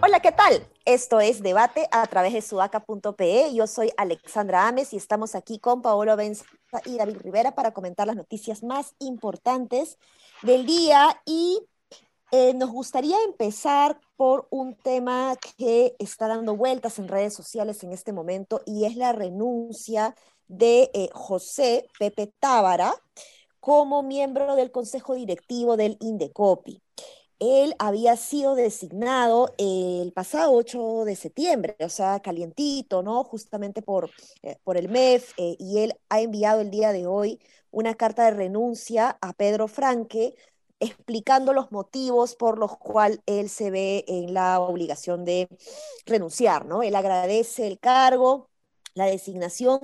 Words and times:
Hola, 0.00 0.20
¿qué 0.20 0.32
tal? 0.32 0.66
Esto 0.86 1.20
es 1.20 1.42
Debate 1.42 1.86
a 1.90 2.06
través 2.06 2.32
de 2.32 2.40
sudaca.pe. 2.40 3.54
Yo 3.54 3.66
soy 3.66 3.92
Alexandra 3.98 4.66
Ames 4.66 4.94
y 4.94 4.96
estamos 4.96 5.34
aquí 5.34 5.58
con 5.58 5.82
Paolo 5.82 6.16
Benza 6.16 6.46
y 6.86 6.96
David 6.96 7.18
Rivera 7.18 7.54
para 7.54 7.72
comentar 7.72 8.06
las 8.06 8.16
noticias 8.16 8.62
más 8.62 8.94
importantes 8.98 9.98
del 10.42 10.64
día 10.64 11.20
y 11.26 11.60
eh, 12.30 12.54
nos 12.54 12.70
gustaría 12.70 13.16
empezar 13.24 14.00
por 14.18 14.48
un 14.50 14.74
tema 14.74 15.36
que 15.56 15.94
está 16.00 16.26
dando 16.26 16.56
vueltas 16.56 16.98
en 16.98 17.06
redes 17.06 17.34
sociales 17.34 17.84
en 17.84 17.92
este 17.92 18.12
momento 18.12 18.62
y 18.66 18.84
es 18.84 18.96
la 18.96 19.12
renuncia 19.12 20.16
de 20.48 20.90
eh, 20.92 21.08
José 21.12 21.86
Pepe 22.00 22.32
Tábara 22.40 22.92
como 23.60 24.02
miembro 24.02 24.56
del 24.56 24.72
Consejo 24.72 25.14
Directivo 25.14 25.76
del 25.76 25.96
Indecopi 26.00 26.82
él 27.38 27.74
había 27.78 28.16
sido 28.16 28.54
designado 28.54 29.54
el 29.58 30.12
pasado 30.12 30.52
8 30.52 31.04
de 31.04 31.14
septiembre, 31.14 31.76
o 31.80 31.88
sea, 31.88 32.20
calientito, 32.20 33.02
¿no? 33.02 33.22
Justamente 33.24 33.82
por, 33.82 34.10
eh, 34.42 34.56
por 34.64 34.76
el 34.76 34.88
MEF, 34.88 35.34
eh, 35.36 35.56
y 35.58 35.78
él 35.78 35.94
ha 36.08 36.20
enviado 36.20 36.60
el 36.60 36.70
día 36.70 36.92
de 36.92 37.06
hoy 37.06 37.38
una 37.70 37.94
carta 37.94 38.24
de 38.24 38.32
renuncia 38.32 39.18
a 39.20 39.32
Pedro 39.34 39.68
Franque, 39.68 40.34
explicando 40.80 41.52
los 41.52 41.72
motivos 41.72 42.36
por 42.36 42.58
los 42.58 42.76
cuales 42.78 43.20
él 43.26 43.48
se 43.48 43.70
ve 43.70 44.04
en 44.08 44.34
la 44.34 44.60
obligación 44.60 45.24
de 45.24 45.48
renunciar, 46.06 46.66
¿no? 46.66 46.82
Él 46.82 46.94
agradece 46.94 47.66
el 47.66 47.78
cargo, 47.78 48.50
la 48.94 49.06
designación, 49.06 49.80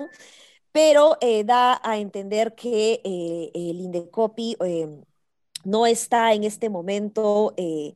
pero 0.71 1.17
eh, 1.21 1.43
da 1.43 1.79
a 1.83 1.97
entender 1.97 2.55
que 2.55 3.01
el 3.03 3.79
Indecopi 3.81 4.57
no 5.65 5.85
está 5.85 6.33
en 6.33 6.43
este 6.43 6.69
momento 6.69 7.53
eh, 7.57 7.93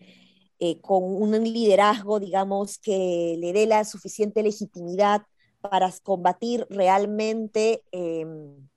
eh, 0.60 0.82
con 0.82 1.04
un 1.04 1.32
liderazgo, 1.44 2.20
digamos, 2.20 2.78
que 2.80 3.38
le 3.40 3.54
dé 3.54 3.66
la 3.66 3.86
suficiente 3.86 4.44
legitimidad 4.44 5.22
para 5.62 5.94
combatir 6.04 6.66
realmente 6.70 7.84
em, 7.92 8.68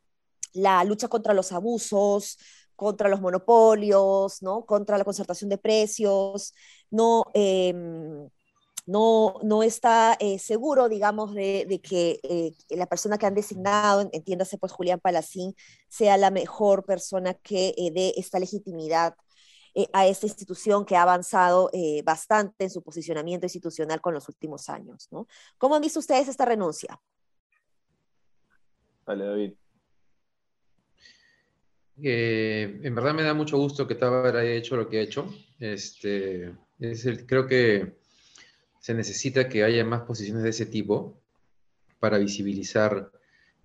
la 0.52 0.84
lucha 0.84 1.08
contra 1.08 1.34
los 1.34 1.52
abusos, 1.52 2.38
contra 2.76 3.08
los 3.08 3.20
monopolios, 3.20 4.42
¿no? 4.42 4.64
contra 4.64 4.98
la 4.98 5.04
concertación 5.04 5.50
de 5.50 5.58
precios, 5.58 6.54
no, 6.90 7.26
em, 7.34 8.28
no, 8.86 9.34
no 9.42 9.62
está 9.62 10.16
eh, 10.18 10.38
seguro, 10.38 10.88
digamos, 10.88 11.34
de, 11.34 11.80
que 11.82 12.20
eh, 12.22 12.52
la 12.70 12.86
persona 12.86 13.18
que 13.18 13.26
han 13.26 13.34
designado, 13.34 14.08
entiéndase 14.12 14.58
pues 14.58 14.72
Julián 14.72 15.00
Palacín, 15.00 15.54
sea 15.88 16.16
la 16.16 16.30
mejor 16.30 16.84
persona 16.84 17.34
que 17.34 17.74
eh, 17.76 17.90
dé 17.92 18.14
esta 18.16 18.38
legitimidad 18.38 19.14
a 19.94 20.06
esta 20.06 20.26
institución 20.26 20.84
que 20.84 20.96
ha 20.96 21.02
avanzado 21.02 21.70
bastante 22.04 22.64
en 22.64 22.70
su 22.70 22.82
posicionamiento 22.82 23.46
institucional 23.46 24.02
con 24.02 24.12
los 24.12 24.28
últimos 24.28 24.68
años. 24.68 25.08
¿no? 25.10 25.26
¿Cómo 25.56 25.74
han 25.74 25.80
visto 25.80 25.98
ustedes 25.98 26.28
esta 26.28 26.44
renuncia? 26.44 27.00
Dale, 29.06 29.24
David. 29.24 29.61
En 32.10 32.94
verdad 32.94 33.14
me 33.14 33.22
da 33.22 33.34
mucho 33.34 33.58
gusto 33.58 33.86
que 33.86 33.94
Tabar 33.94 34.36
haya 34.36 34.52
hecho 34.52 34.76
lo 34.76 34.88
que 34.88 34.98
ha 34.98 35.02
hecho. 35.02 35.32
Este, 35.60 36.52
es 36.80 37.06
el, 37.06 37.26
creo 37.26 37.46
que 37.46 37.94
se 38.80 38.94
necesita 38.94 39.48
que 39.48 39.62
haya 39.62 39.84
más 39.84 40.02
posiciones 40.02 40.42
de 40.42 40.50
ese 40.50 40.66
tipo 40.66 41.20
para 42.00 42.18
visibilizar 42.18 43.12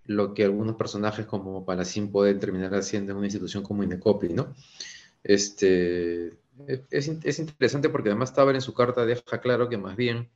lo 0.05 0.33
que 0.33 0.43
algunos 0.43 0.75
personajes 0.75 1.25
como 1.25 1.65
Palacín 1.65 2.11
pueden 2.11 2.39
terminar 2.39 2.73
haciendo 2.75 3.11
en 3.11 3.17
una 3.17 3.27
institución 3.27 3.63
como 3.63 3.83
Indecopi, 3.83 4.29
¿no? 4.29 4.55
Este, 5.23 6.27
es, 6.67 7.09
es, 7.23 7.39
interesante 7.39 7.89
porque 7.89 8.09
además 8.09 8.33
Tabar 8.33 8.55
en 8.55 8.61
su 8.61 8.73
carta 8.73 9.05
deja 9.05 9.41
claro 9.41 9.67
que 9.67 9.77
más 9.77 9.95
bien 9.95 10.29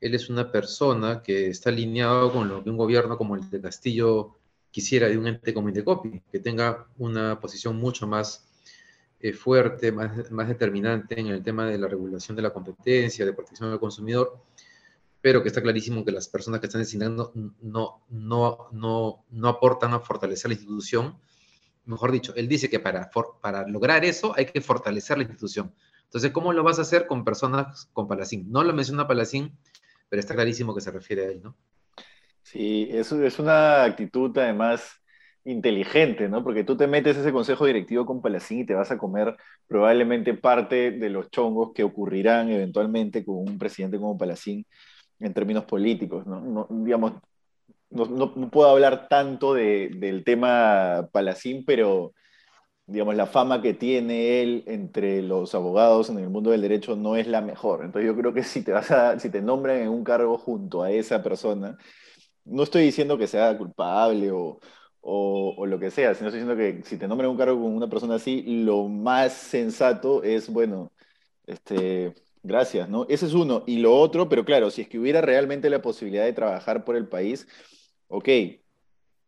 él 0.00 0.14
es 0.14 0.30
una 0.30 0.50
persona 0.50 1.22
que 1.22 1.48
está 1.48 1.70
alineado 1.70 2.32
con 2.32 2.48
lo 2.48 2.62
que 2.62 2.70
un 2.70 2.76
gobierno 2.76 3.18
como 3.18 3.36
el 3.36 3.48
de 3.50 3.60
Castillo 3.60 4.36
quisiera 4.72 5.08
de 5.08 5.16
un 5.16 5.28
ente 5.28 5.54
como 5.54 5.68
Indecopi, 5.68 6.22
que 6.32 6.40
tenga 6.40 6.88
una 6.98 7.38
posición 7.38 7.76
mucho 7.76 8.08
más 8.08 8.48
eh, 9.20 9.32
fuerte, 9.32 9.92
más, 9.92 10.32
más 10.32 10.48
determinante 10.48 11.20
en 11.20 11.28
el 11.28 11.42
tema 11.44 11.66
de 11.66 11.78
la 11.78 11.86
regulación 11.86 12.34
de 12.34 12.42
la 12.42 12.52
competencia, 12.52 13.24
de 13.24 13.32
protección 13.32 13.70
del 13.70 13.78
consumidor, 13.78 14.42
pero 15.20 15.42
que 15.42 15.48
está 15.48 15.62
clarísimo 15.62 16.04
que 16.04 16.10
las 16.10 16.26
personas 16.26 16.58
que 16.58 16.66
están 16.66 16.80
designando 16.82 17.32
no, 17.60 18.02
no, 18.08 18.68
no, 18.72 19.24
no 19.30 19.48
aportan 19.48 19.92
a 19.92 20.00
fortalecer 20.00 20.48
la 20.48 20.54
institución. 20.54 21.16
Mejor 21.84 22.10
dicho, 22.10 22.34
él 22.34 22.48
dice 22.48 22.68
que 22.68 22.80
para, 22.80 23.10
para 23.40 23.68
lograr 23.68 24.04
eso 24.04 24.34
hay 24.36 24.46
que 24.46 24.60
fortalecer 24.60 25.18
la 25.18 25.24
institución. 25.24 25.72
Entonces, 26.04 26.32
¿cómo 26.32 26.52
lo 26.52 26.64
vas 26.64 26.78
a 26.78 26.82
hacer 26.82 27.06
con 27.06 27.24
personas 27.24 27.88
con 27.92 28.08
Palacín? 28.08 28.50
No 28.50 28.64
lo 28.64 28.72
menciona 28.72 29.06
Palacín, 29.06 29.56
pero 30.08 30.18
está 30.18 30.34
clarísimo 30.34 30.74
que 30.74 30.80
se 30.80 30.90
refiere 30.90 31.26
a 31.26 31.28
él, 31.30 31.42
¿no? 31.42 31.56
Sí, 32.52 32.86
eso 32.90 33.22
es 33.24 33.38
una 33.38 33.82
actitud 33.82 34.36
además 34.36 35.00
inteligente, 35.44 36.28
¿no? 36.28 36.44
Porque 36.44 36.64
tú 36.64 36.76
te 36.76 36.86
metes 36.86 37.16
ese 37.16 37.32
consejo 37.32 37.64
directivo 37.64 38.04
con 38.04 38.20
Palacín 38.20 38.60
y 38.60 38.66
te 38.66 38.74
vas 38.74 38.90
a 38.90 38.98
comer 38.98 39.36
probablemente 39.66 40.34
parte 40.34 40.90
de 40.90 41.08
los 41.08 41.30
chongos 41.30 41.72
que 41.74 41.82
ocurrirán 41.82 42.50
eventualmente 42.50 43.24
con 43.24 43.36
un 43.36 43.58
presidente 43.58 43.98
como 43.98 44.18
Palacín 44.18 44.66
en 45.18 45.32
términos 45.32 45.64
políticos, 45.64 46.26
¿no? 46.26 46.66
digamos, 46.70 47.14
no, 47.90 48.50
puedo 48.50 48.68
hablar 48.68 49.08
tanto 49.08 49.54
del 49.54 50.22
tema 50.24 51.08
Palacín, 51.10 51.64
pero 51.64 52.12
digamos, 52.86 53.14
la 53.16 53.26
fama 53.26 53.62
que 53.62 53.74
tiene 53.74 54.42
él 54.42 54.64
entre 54.66 55.22
los 55.22 55.54
abogados 55.54 56.10
en 56.10 56.18
el 56.18 56.28
mundo 56.28 56.50
del 56.50 56.62
derecho 56.62 56.96
no 56.96 57.16
es 57.16 57.26
la 57.26 57.40
mejor. 57.40 57.84
Entonces 57.84 58.06
yo 58.06 58.16
creo 58.16 58.34
que 58.34 58.42
si 58.44 58.62
te 58.62 58.72
vas 58.72 58.90
a, 58.90 59.18
si 59.18 59.30
te 59.30 59.40
nombran 59.40 59.78
en 59.78 59.88
un 59.88 60.04
cargo 60.04 60.36
junto 60.38 60.82
a 60.82 60.90
esa 60.90 61.22
persona, 61.22 61.78
no 62.44 62.62
estoy 62.62 62.84
diciendo 62.84 63.18
que 63.18 63.26
sea 63.26 63.56
culpable 63.56 64.30
o, 64.32 64.60
o, 65.00 65.66
lo 65.66 65.78
que 65.78 65.90
sea, 65.90 66.14
sino 66.14 66.28
estoy 66.28 66.40
diciendo 66.42 66.56
que 66.56 66.82
si 66.88 66.96
te 66.96 67.08
nombran 67.08 67.30
un 67.30 67.36
cargo 67.36 67.60
con 67.60 67.74
una 67.74 67.88
persona 67.88 68.16
así, 68.16 68.42
lo 68.64 68.88
más 68.88 69.32
sensato 69.32 70.22
es, 70.22 70.48
bueno, 70.48 70.92
este, 71.46 72.14
gracias, 72.42 72.88
¿no? 72.88 73.06
Ese 73.08 73.26
es 73.26 73.34
uno. 73.34 73.64
Y 73.66 73.78
lo 73.78 73.96
otro, 73.96 74.28
pero 74.28 74.44
claro, 74.44 74.70
si 74.70 74.82
es 74.82 74.88
que 74.88 74.98
hubiera 74.98 75.20
realmente 75.20 75.70
la 75.70 75.82
posibilidad 75.82 76.24
de 76.24 76.32
trabajar 76.32 76.84
por 76.84 76.96
el 76.96 77.08
país, 77.08 77.48
ok, 78.08 78.28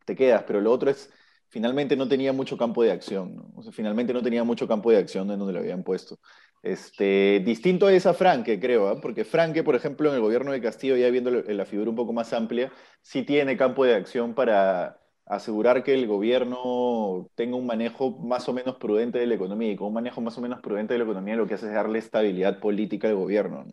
te 0.05 0.15
quedas, 0.17 0.45
pero 0.47 0.61
lo 0.61 0.71
otro 0.73 0.91
es, 0.91 1.11
finalmente 1.49 1.97
no 1.97 2.09
tenía 2.09 2.33
mucho 2.33 2.57
campo 2.57 2.83
de 2.83 2.93
acción, 2.93 3.37
¿no? 3.37 3.53
O 3.57 3.63
sea, 3.63 3.73
finalmente 3.73 4.13
no 4.13 4.23
tenía 4.23 4.45
mucho 4.45 4.69
campo 4.69 4.91
de 4.91 4.99
acción 4.99 5.31
en 5.31 5.39
donde 5.39 5.55
lo 5.55 5.61
habían 5.61 5.83
puesto. 5.83 6.19
Este, 6.65 7.43
distinto 7.45 7.91
es 7.91 8.07
a 8.07 8.15
Franque, 8.15 8.59
creo, 8.59 8.91
¿eh? 8.91 8.99
porque 9.03 9.27
Franque, 9.27 9.63
por 9.63 9.75
ejemplo, 9.75 10.09
en 10.09 10.15
el 10.15 10.23
gobierno 10.23 10.51
de 10.51 10.63
Castillo, 10.63 10.97
ya 10.97 11.11
viendo 11.11 11.31
la 11.31 11.67
figura 11.67 11.91
un 11.91 11.97
poco 11.97 12.15
más 12.15 12.33
amplia, 12.33 12.73
sí 13.03 13.23
tiene 13.23 13.59
campo 13.59 13.85
de 13.85 13.95
acción 13.95 14.35
para 14.35 14.99
asegurar 15.27 15.85
que 15.85 15.93
el 15.93 16.07
gobierno 16.07 17.29
tenga 17.35 17.57
un 17.57 17.67
manejo 17.67 18.19
más 18.19 18.49
o 18.49 18.55
menos 18.55 18.77
prudente 18.77 19.19
de 19.19 19.27
la 19.27 19.35
economía 19.35 19.73
y 19.73 19.77
con 19.77 19.89
un 19.89 19.95
manejo 19.95 20.23
más 20.23 20.39
o 20.39 20.41
menos 20.41 20.61
prudente 20.61 20.95
de 20.95 20.99
la 20.99 21.05
economía 21.05 21.37
lo 21.37 21.47
que 21.47 21.53
hace 21.55 21.67
es 21.67 21.75
darle 21.75 21.99
estabilidad 21.99 22.61
política 22.61 23.09
al 23.09 23.17
gobierno. 23.17 23.67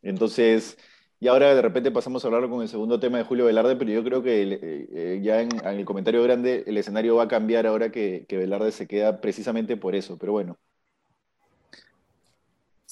Entonces, 0.00 0.78
y 1.18 1.28
ahora 1.28 1.54
de 1.54 1.60
repente 1.60 1.90
pasamos 1.90 2.24
a 2.24 2.28
hablar 2.28 2.48
con 2.48 2.62
el 2.62 2.68
segundo 2.68 2.98
tema 2.98 3.18
de 3.18 3.24
Julio 3.24 3.44
Velarde, 3.44 3.76
pero 3.76 3.90
yo 3.90 4.02
creo 4.02 4.22
que 4.22 4.88
eh, 4.90 5.20
ya 5.22 5.42
en, 5.42 5.50
el 5.62 5.84
comentario 5.84 6.22
grande 6.22 6.64
el 6.66 6.78
escenario 6.78 7.16
va 7.16 7.24
a 7.24 7.28
cambiar 7.28 7.66
ahora 7.66 7.90
que, 7.92 8.24
Velarde 8.30 8.72
se 8.72 8.86
queda 8.86 9.20
precisamente 9.20 9.76
por 9.76 9.94
eso, 9.94 10.16
pero 10.16 10.32
bueno. 10.32 10.58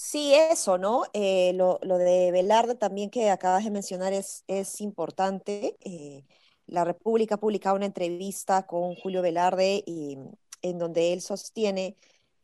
Sí, 0.01 0.33
eso, 0.33 0.79
¿no? 0.79 1.03
Eh, 1.13 1.53
lo, 1.55 1.79
de 1.81 2.31
Velarde 2.31 2.77
también 2.77 3.11
que 3.11 3.31
acabas 3.31 3.65
de 3.65 3.73
mencionar 3.73 4.13
es, 4.13 4.45
es 4.47 4.81
importante. 4.81 5.77
La 6.67 6.85
República 6.85 7.35
ha 7.35 7.41
publicado 7.41 7.75
una 7.77 7.87
entrevista 7.87 8.65
con 8.67 8.95
Julio 8.95 9.23
Velarde 9.23 9.83
y, 9.87 10.17
en 10.63 10.79
donde 10.79 11.13
él 11.13 11.21
sostiene 11.21 11.97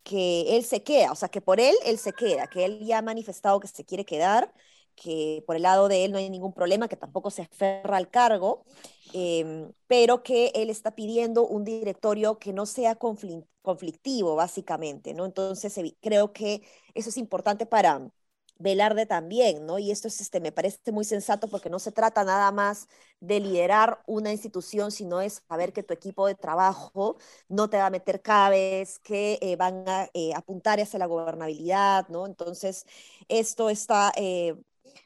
que 0.02 0.56
él 0.56 0.64
se 0.64 0.82
queda, 0.82 1.12
o 1.12 1.14
sea, 1.14 1.28
que 1.28 1.40
por 1.40 1.60
él 1.60 1.74
él 1.84 1.98
se 1.98 2.12
queda, 2.12 2.48
que 2.48 2.64
él 2.64 2.80
ya 2.84 2.98
ha 2.98 3.02
manifestado 3.02 3.60
que 3.60 3.68
se 3.68 3.84
quiere 3.84 4.04
quedar, 4.04 4.52
que 4.94 5.42
por 5.46 5.56
el 5.56 5.62
lado 5.62 5.88
de 5.88 6.04
él 6.04 6.12
no 6.12 6.18
hay 6.18 6.30
ningún 6.30 6.52
problema, 6.52 6.88
que 6.88 6.96
tampoco 6.96 7.30
se 7.30 7.42
aferra 7.42 7.96
al 7.96 8.10
cargo, 8.10 8.64
em, 9.12 9.72
pero 9.86 10.22
que 10.22 10.52
él 10.54 10.70
está 10.70 10.94
pidiendo 10.94 11.46
un 11.46 11.64
directorio 11.64 12.38
que 12.38 12.52
no 12.52 12.66
sea 12.66 12.96
conflictivo, 12.96 14.36
básicamente, 14.36 15.14
¿no? 15.14 15.24
Entonces, 15.26 15.78
creo 16.00 16.32
que 16.32 16.62
eso 16.94 17.08
es 17.10 17.16
importante 17.16 17.66
para, 17.66 18.10
Velarde 18.58 19.04
también, 19.04 19.66
¿no? 19.66 19.80
Y 19.80 19.90
esto 19.90 20.06
es, 20.06 20.20
este, 20.20 20.40
me 20.40 20.52
parece 20.52 20.92
muy 20.92 21.04
sensato 21.04 21.48
porque 21.48 21.68
no 21.70 21.80
se 21.80 21.90
trata 21.90 22.22
nada 22.22 22.52
más 22.52 22.88
de 23.18 23.40
liderar 23.40 24.00
una 24.06 24.30
institución, 24.30 24.92
sino 24.92 25.20
es 25.20 25.42
saber 25.48 25.72
que 25.72 25.82
tu 25.82 25.92
equipo 25.92 26.26
de 26.28 26.36
trabajo 26.36 27.16
no 27.48 27.68
te 27.68 27.78
va 27.78 27.86
a 27.86 27.90
meter 27.90 28.22
cabes, 28.22 29.00
que 29.00 29.38
eh, 29.42 29.56
van 29.56 29.88
a 29.88 30.08
eh, 30.14 30.32
apuntar 30.34 30.80
hacia 30.80 31.00
la 31.00 31.06
gobernabilidad, 31.06 32.08
¿no? 32.08 32.26
Entonces, 32.26 32.86
esto 33.28 33.70
está, 33.70 34.12
eh, 34.16 34.54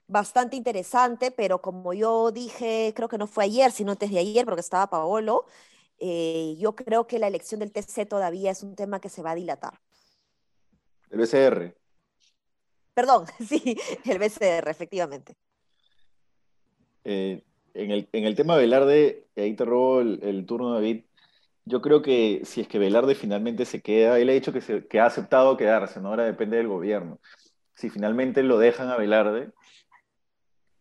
bastante 0.06 0.56
interesante, 0.56 1.30
pero 1.30 1.60
como 1.60 1.92
yo 1.94 2.30
dije, 2.30 2.92
creo 2.94 3.08
que 3.08 3.18
no 3.18 3.26
fue 3.26 3.44
ayer, 3.44 3.70
sino 3.72 3.92
antes 3.92 4.10
de 4.10 4.18
ayer, 4.18 4.44
porque 4.44 4.60
estaba 4.60 4.90
Paolo, 4.90 5.46
eh, 5.98 6.56
yo 6.58 6.74
creo 6.74 7.06
que 7.06 7.18
la 7.18 7.26
elección 7.26 7.60
del 7.60 7.72
TC 7.72 8.06
todavía 8.06 8.50
es 8.50 8.62
un 8.62 8.74
tema 8.74 9.00
que 9.00 9.08
se 9.08 9.22
va 9.22 9.32
a 9.32 9.34
dilatar. 9.34 9.80
El 11.10 11.18
BCR. 11.18 11.74
Perdón, 12.94 13.26
sí, 13.48 13.76
el 14.04 14.18
BCR, 14.18 14.68
efectivamente. 14.68 15.36
Eh, 17.04 17.42
en, 17.74 17.90
el, 17.90 18.08
en, 18.12 18.24
el, 18.24 18.34
tema 18.34 18.56
de 18.56 18.62
Velarde, 18.62 19.26
ahí 19.36 19.54
te 19.54 19.64
robo 19.64 20.00
el, 20.00 20.20
el, 20.22 20.46
turno, 20.46 20.74
David. 20.74 21.04
Yo 21.64 21.80
creo 21.80 22.02
que 22.02 22.42
si 22.44 22.60
es 22.60 22.68
que 22.68 22.78
Velarde 22.78 23.14
finalmente 23.14 23.64
se 23.64 23.82
queda, 23.82 24.18
él 24.18 24.28
ha 24.30 24.32
dicho 24.32 24.52
que, 24.52 24.60
se, 24.60 24.86
que 24.86 25.00
ha 25.00 25.06
aceptado 25.06 25.56
quedarse, 25.56 26.00
¿no? 26.00 26.08
Ahora 26.08 26.24
depende 26.24 26.56
del 26.56 26.68
gobierno. 26.68 27.20
Si 27.78 27.90
finalmente 27.90 28.42
lo 28.42 28.58
dejan 28.58 28.88
a 28.90 28.96
Velarde, 28.96 29.52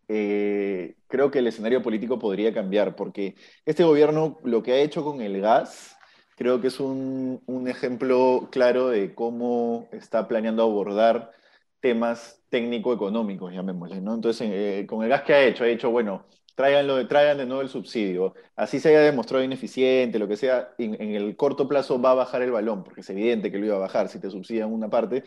eh, 0.07 0.95
creo 1.07 1.29
que 1.29 1.39
el 1.39 1.45
escenario 1.45 1.83
político 1.83 2.17
podría 2.17 2.51
cambiar, 2.51 2.95
porque 2.95 3.35
este 3.65 3.83
gobierno 3.83 4.39
lo 4.43 4.63
que 4.63 4.71
ha 4.71 4.77
hecho 4.77 5.03
con 5.03 5.21
el 5.21 5.39
gas, 5.39 5.95
creo 6.37 6.59
que 6.59 6.69
es 6.69 6.79
un, 6.79 7.43
un 7.45 7.67
ejemplo 7.67 8.49
claro 8.51 8.87
de 8.87 9.13
cómo 9.13 9.87
está 9.91 10.27
planeando 10.27 10.63
abordar 10.63 11.33
temas 11.81 12.41
técnico-económicos, 12.49 13.53
llamémosle, 13.53 14.01
¿no? 14.01 14.15
Entonces, 14.15 14.49
eh, 14.51 14.87
con 14.89 15.03
el 15.03 15.09
gas 15.09 15.21
que 15.21 15.33
ha 15.35 15.43
hecho, 15.43 15.65
ha 15.65 15.67
hecho, 15.67 15.91
bueno, 15.91 16.25
tráiganlo, 16.57 17.07
traigan 17.07 17.37
de 17.37 17.45
nuevo 17.45 17.61
el 17.61 17.69
subsidio, 17.69 18.33
así 18.55 18.79
se 18.79 18.89
haya 18.89 19.01
demostrado 19.01 19.43
ineficiente, 19.43 20.17
lo 20.17 20.27
que 20.27 20.37
sea, 20.37 20.73
en, 20.79 20.99
el 20.99 21.35
corto 21.35 21.67
plazo 21.67 22.01
va 22.01 22.11
a 22.11 22.13
bajar 22.15 22.41
el 22.41 22.51
balón, 22.51 22.83
porque 22.83 23.01
es 23.01 23.09
evidente 23.11 23.51
que 23.51 23.59
lo 23.59 23.67
iba 23.67 23.75
a 23.75 23.79
bajar, 23.79 24.09
si 24.09 24.19
te 24.19 24.31
subsidian 24.31 24.73
una 24.73 24.89
parte, 24.89 25.23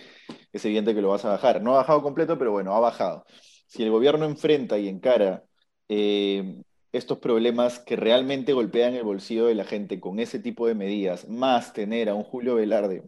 es 0.52 0.64
evidente 0.64 0.92
que 0.92 1.00
lo 1.00 1.10
vas 1.10 1.24
a 1.24 1.30
bajar. 1.30 1.62
No 1.62 1.74
ha 1.74 1.76
bajado 1.78 2.02
completo, 2.02 2.36
pero 2.36 2.50
bueno, 2.50 2.74
ha 2.74 2.80
bajado. 2.80 3.24
Si 3.68 3.84
el 3.84 3.90
gobierno 3.90 4.24
enfrenta 4.24 4.76
y 4.78 4.88
encara 4.88 5.44
eh, 5.88 6.62
estos 6.92 7.18
problemas 7.18 7.78
que 7.78 7.94
realmente 7.94 8.52
golpean 8.52 8.94
el 8.94 9.04
bolsillo 9.04 9.46
de 9.46 9.54
la 9.54 9.64
gente 9.64 10.00
con 10.00 10.18
ese 10.18 10.40
tipo 10.40 10.66
de 10.66 10.74
medidas, 10.74 11.28
más 11.28 11.72
tener 11.72 12.08
a 12.08 12.14
un 12.14 12.24
Julio 12.24 12.56
Velarde 12.56 13.04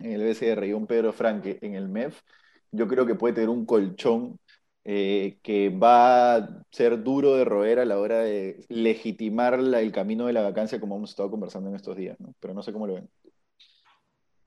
en 0.00 0.12
el 0.12 0.22
BCR 0.24 0.64
y 0.66 0.72
un 0.72 0.86
Pedro 0.86 1.12
Franque 1.12 1.58
en 1.60 1.74
el 1.74 1.88
MEF, 1.90 2.22
yo 2.70 2.88
creo 2.88 3.06
que 3.06 3.14
puede 3.14 3.34
tener 3.34 3.50
un 3.50 3.66
colchón 3.66 4.38
eh, 4.84 5.38
que 5.44 5.68
va 5.68 6.34
a 6.34 6.64
ser 6.72 7.04
duro 7.04 7.36
de 7.36 7.44
roer 7.44 7.78
a 7.78 7.84
la 7.84 8.00
hora 8.00 8.18
de 8.18 8.64
legitimar 8.68 9.54
el 9.54 9.92
camino 9.92 10.26
de 10.26 10.32
la 10.32 10.42
vacancia 10.42 10.80
como 10.80 10.96
hemos 10.96 11.10
estado 11.10 11.30
conversando 11.30 11.70
en 11.70 11.76
estos 11.76 11.96
días, 11.96 12.18
pero 12.40 12.52
no 12.52 12.64
sé 12.64 12.72
cómo 12.72 12.88
lo 12.88 12.94
ven. 12.94 13.08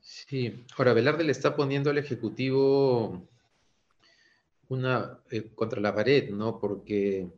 Sí, 0.01 0.65
ahora 0.77 0.91
Velarde 0.91 1.23
le 1.23 1.31
está 1.31 1.55
poniendo 1.55 1.89
al 1.89 1.99
Ejecutivo 1.99 3.25
una 4.67 5.19
eh, 5.31 5.51
contra 5.55 5.79
la 5.79 5.95
pared, 5.95 6.29
¿no? 6.31 6.59
Porque 6.59 7.29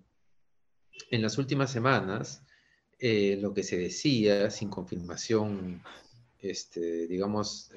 en 1.11 1.21
las 1.21 1.38
últimas 1.38 1.71
semanas 1.71 2.41
eh, 2.97 3.38
lo 3.39 3.53
que 3.53 3.61
se 3.61 3.77
decía, 3.77 4.50
sin 4.50 4.69
confirmación, 4.69 5.83
este, 6.41 7.05
digamos, 7.05 7.69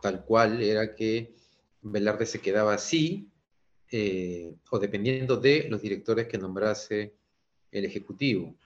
tal 0.00 0.24
cual, 0.24 0.62
era 0.62 0.94
que 0.94 1.34
Velarde 1.82 2.24
se 2.24 2.40
quedaba 2.40 2.72
así, 2.72 3.31
o 4.70 4.78
dependiendo 4.78 5.36
de 5.36 5.66
los 5.68 5.82
directores 5.82 6.26
que 6.26 6.38
nombrase 6.38 7.14
el 7.70 7.84
Ejecutivo. 7.84 8.56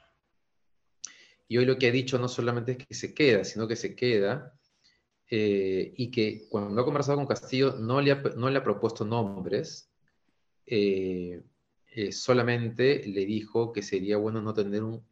Y 1.48 1.58
hoy 1.58 1.64
lo 1.64 1.78
que 1.78 1.88
ha 1.88 1.92
dicho 1.92 2.18
no 2.18 2.28
solamente 2.28 2.72
es 2.72 2.78
que 2.78 2.94
se 2.94 3.14
queda, 3.14 3.44
sino 3.44 3.66
que 3.66 3.76
se 3.76 3.94
queda 3.94 4.52
y 5.28 6.10
que 6.10 6.46
cuando 6.48 6.80
ha 6.80 6.84
conversado 6.84 7.18
con 7.18 7.26
Castillo 7.26 7.74
no 7.76 8.00
le 8.00 8.14
no 8.36 8.48
le 8.48 8.58
ha 8.58 8.64
propuesto 8.64 9.04
nombres, 9.04 9.90
eh, 10.66 11.42
eh, 11.92 12.12
solamente 12.12 13.06
le 13.06 13.24
dijo 13.24 13.72
que 13.72 13.82
sería 13.82 14.16
bueno 14.16 14.42
no 14.42 14.52
tener 14.52 14.82
un 14.82 15.02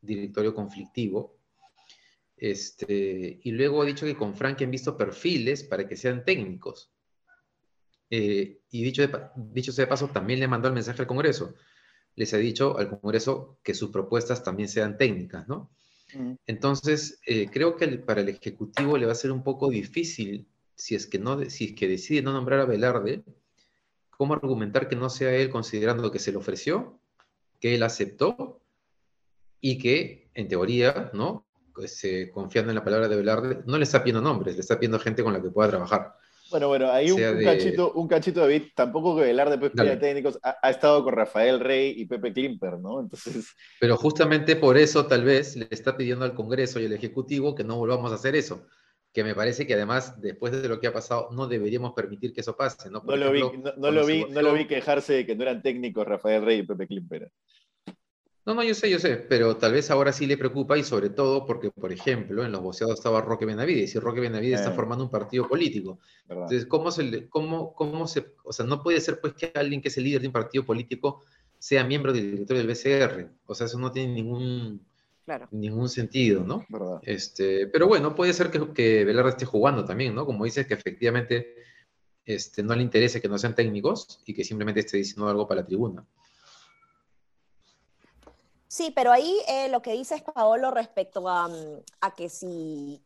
directorio 0.00 0.54
conflictivo. 0.54 1.36
Este, 2.36 3.40
y 3.42 3.50
luego 3.50 3.82
ha 3.82 3.86
dicho 3.86 4.06
que 4.06 4.16
con 4.16 4.34
Frank 4.34 4.62
han 4.62 4.70
visto 4.70 4.96
perfiles 4.96 5.62
para 5.64 5.86
que 5.86 5.96
sean 5.96 6.24
técnicos. 6.24 6.90
Eh, 8.10 8.60
y 8.70 8.82
dicho, 8.82 9.06
de, 9.06 9.10
dicho 9.36 9.72
sea 9.72 9.84
de 9.84 9.88
paso, 9.88 10.08
también 10.08 10.40
le 10.40 10.48
mandó 10.48 10.68
el 10.68 10.74
mensaje 10.74 11.02
al 11.02 11.08
Congreso. 11.08 11.54
Les 12.16 12.34
ha 12.34 12.38
dicho 12.38 12.76
al 12.76 12.88
Congreso 13.00 13.58
que 13.62 13.74
sus 13.74 13.90
propuestas 13.90 14.42
también 14.42 14.68
sean 14.68 14.98
técnicas, 14.98 15.48
¿no? 15.48 15.70
Mm. 16.14 16.32
Entonces, 16.46 17.20
creo 17.52 17.76
que 17.76 17.86
para 17.98 18.20
el 18.20 18.28
Ejecutivo 18.28 18.98
le 18.98 19.06
va 19.06 19.12
a 19.12 19.14
ser 19.14 19.30
un 19.30 19.44
poco 19.44 19.70
difícil, 19.70 20.48
si 20.74 20.94
es 20.96 21.06
que, 21.06 21.18
no, 21.18 21.48
si 21.48 21.66
es 21.66 21.72
que 21.74 21.86
decide 21.86 22.22
no 22.22 22.32
nombrar 22.32 22.60
a 22.60 22.64
Velarde, 22.64 23.22
cómo 24.20 24.34
argumentar 24.34 24.86
que 24.86 24.96
no 24.96 25.08
sea 25.08 25.34
él 25.34 25.48
considerando 25.48 26.12
que 26.12 26.18
se 26.18 26.30
le 26.30 26.36
ofreció, 26.36 27.00
que 27.58 27.74
él 27.74 27.82
aceptó 27.82 28.60
y 29.62 29.78
que, 29.78 30.30
en 30.34 30.46
teoría, 30.46 31.10
¿no? 31.14 31.46
Pues, 31.74 32.04
eh, 32.04 32.30
confiando 32.30 32.70
en 32.70 32.74
la 32.74 32.84
palabra 32.84 33.08
de 33.08 33.16
Velarde, 33.16 33.62
no 33.64 33.78
le 33.78 33.84
está 33.84 34.02
pidiendo 34.02 34.20
nombres, 34.20 34.56
le 34.56 34.60
está 34.60 34.78
pidiendo 34.78 34.98
gente 34.98 35.22
con 35.22 35.32
la 35.32 35.40
que 35.40 35.50
pueda 35.50 35.70
trabajar. 35.70 36.16
Bueno, 36.50 36.68
bueno, 36.68 36.90
ahí 36.90 37.10
un, 37.10 37.44
cachito, 37.44 37.92
un 37.92 38.08
cachito, 38.08 38.40
David, 38.40 38.64
tampoco 38.74 39.16
que 39.16 39.22
Velarde, 39.22 39.58
pues, 39.58 39.72
técnicos, 39.72 40.38
ha, 40.42 40.56
ha, 40.62 40.70
estado 40.70 41.04
con 41.04 41.14
Rafael 41.14 41.60
Rey 41.60 41.94
y 41.96 42.06
Pepe 42.06 42.32
Klimper, 42.32 42.78
¿no? 42.78 43.00
Entonces... 43.00 43.54
Pero 43.78 43.96
justamente 43.96 44.56
por 44.56 44.76
eso, 44.76 45.06
tal 45.06 45.24
vez, 45.24 45.56
le 45.56 45.68
está 45.70 45.96
pidiendo 45.96 46.24
al 46.24 46.34
Congreso 46.34 46.80
y 46.80 46.86
al 46.86 46.92
Ejecutivo 46.92 47.54
que 47.54 47.64
no 47.64 47.76
volvamos 47.76 48.12
a 48.12 48.16
hacer 48.16 48.34
eso 48.34 48.66
que 49.12 49.24
me 49.24 49.34
parece 49.34 49.66
que 49.66 49.74
además, 49.74 50.20
después 50.20 50.52
de 50.52 50.68
lo 50.68 50.78
que 50.78 50.86
ha 50.86 50.92
pasado, 50.92 51.28
no 51.32 51.48
deberíamos 51.48 51.92
permitir 51.94 52.32
que 52.32 52.42
eso 52.42 52.56
pase. 52.56 52.90
No, 52.90 53.02
no, 53.04 53.16
lo, 53.16 53.32
vi, 53.32 53.40
no, 53.76 53.90
lo, 53.90 54.06
vi, 54.06 54.24
no 54.26 54.40
lo 54.40 54.52
vi 54.52 54.66
quejarse 54.66 55.14
de 55.14 55.26
que 55.26 55.34
no 55.34 55.42
eran 55.42 55.62
técnicos 55.62 56.06
Rafael 56.06 56.44
Rey 56.44 56.58
y 56.60 56.62
Pepe 56.62 56.86
Klimper. 56.86 57.32
No, 58.46 58.54
no, 58.54 58.62
yo 58.62 58.74
sé, 58.74 58.90
yo 58.90 58.98
sé, 58.98 59.16
pero 59.16 59.56
tal 59.58 59.72
vez 59.72 59.90
ahora 59.90 60.12
sí 60.12 60.26
le 60.26 60.38
preocupa 60.38 60.78
y 60.78 60.82
sobre 60.82 61.10
todo 61.10 61.44
porque, 61.44 61.70
por 61.70 61.92
ejemplo, 61.92 62.44
en 62.44 62.52
los 62.52 62.62
boceados 62.62 62.96
estaba 62.96 63.20
Roque 63.20 63.44
Benavides 63.44 63.94
y 63.94 63.98
Roque 63.98 64.20
Benavides 64.20 64.60
está 64.60 64.72
eh. 64.72 64.74
formando 64.74 65.04
un 65.04 65.10
partido 65.10 65.46
político. 65.46 65.98
Entonces, 66.28 66.66
¿cómo 66.66 66.90
se, 66.90 67.28
cómo, 67.28 67.74
¿cómo 67.74 68.06
se, 68.06 68.34
o 68.44 68.52
sea, 68.52 68.64
no 68.64 68.82
puede 68.82 69.00
ser 69.00 69.20
pues 69.20 69.34
que 69.34 69.52
alguien 69.54 69.82
que 69.82 69.88
es 69.88 69.98
el 69.98 70.04
líder 70.04 70.22
de 70.22 70.28
un 70.28 70.32
partido 70.32 70.64
político 70.64 71.22
sea 71.58 71.84
miembro 71.84 72.12
del 72.12 72.30
directorio 72.30 72.62
del 72.64 72.72
BCR? 72.72 73.30
O 73.46 73.54
sea, 73.54 73.66
eso 73.66 73.78
no 73.78 73.92
tiene 73.92 74.14
ningún, 74.14 74.80
Ningún 75.52 75.88
sentido, 75.88 76.42
¿no? 76.42 76.66
Este, 77.02 77.68
pero 77.68 77.86
bueno, 77.86 78.14
puede 78.14 78.32
ser 78.32 78.50
que, 78.50 78.72
que, 78.72 79.04
Velarde 79.04 79.30
esté 79.30 79.44
jugando 79.44 79.84
también, 79.84 80.14
¿no? 80.14 80.26
Como 80.26 80.44
dices, 80.44 80.66
que 80.66 80.74
efectivamente 80.74 81.54
este, 82.24 82.62
no 82.62 82.74
le 82.74 82.82
interese 82.82 83.20
que 83.20 83.28
no 83.28 83.38
sean 83.38 83.54
técnicos 83.54 84.20
y 84.26 84.34
que 84.34 84.44
simplemente 84.44 84.80
esté 84.80 84.96
diciendo 84.96 85.28
algo 85.28 85.46
para 85.46 85.60
la 85.60 85.66
tribuna. 85.66 86.04
Sí, 88.70 88.92
pero 88.94 89.10
ahí 89.10 89.36
eh, 89.48 89.68
lo 89.68 89.82
que 89.82 89.94
dice 89.94 90.14
es 90.14 90.22
Paolo 90.22 90.70
respecto 90.70 91.28
a, 91.28 91.48
mm, 91.48 91.82
a 92.02 92.14
que 92.14 92.28
si 92.28 93.02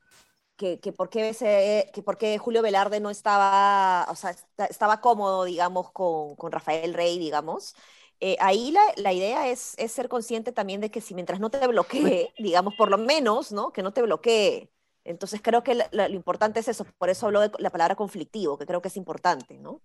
que, 0.57 0.79
que, 0.79 0.93
por 0.93 1.09
qué 1.09 1.31
ese, 1.31 1.91
que 1.95 2.03
por 2.03 2.19
qué 2.19 2.37
Julio 2.37 2.61
Velarde 2.61 3.01
no 3.01 3.09
estaba, 3.09 4.07
o 4.11 4.15
sea, 4.15 4.37
estaba 4.69 5.01
cómodo, 5.01 5.45
digamos, 5.45 5.91
con, 5.91 6.37
con 6.37 6.53
Rafael 6.53 6.93
Rey, 6.93 7.19
digamos. 7.19 7.75
Eh, 8.21 8.37
ahí 8.41 8.73
la, 8.73 8.83
la 8.97 9.15
idea 9.15 9.49
es, 9.49 9.73
es, 9.79 9.91
ser 9.91 10.11
consciente 10.11 10.53
también 10.53 10.83
de 10.83 10.91
que 10.91 11.01
si 11.01 11.15
mientras 11.15 11.41
no 11.41 11.51
te 11.51 11.67
bloquee, 11.67 12.35
digamos, 12.39 12.75
por 12.77 12.91
lo 12.91 12.99
menos, 12.99 13.51
¿no? 13.51 13.73
Que 13.73 13.83
no 13.83 13.95
te 13.95 14.03
bloquee. 14.03 14.71
Entonces 15.05 15.41
creo 15.43 15.65
que 15.65 15.77
la, 15.77 15.89
la, 15.93 16.09
lo 16.11 16.15
importante 16.15 16.61
es 16.61 16.69
eso, 16.69 16.85
por 16.99 17.09
eso 17.09 17.25
hablo 17.27 17.41
de 17.41 17.51
la 17.59 17.71
palabra 17.71 17.97
conflictivo, 17.97 18.59
que 18.59 18.67
creo 18.67 18.83
que 18.83 18.89
es 18.89 18.99
importante, 18.99 19.59
¿no? 19.59 19.81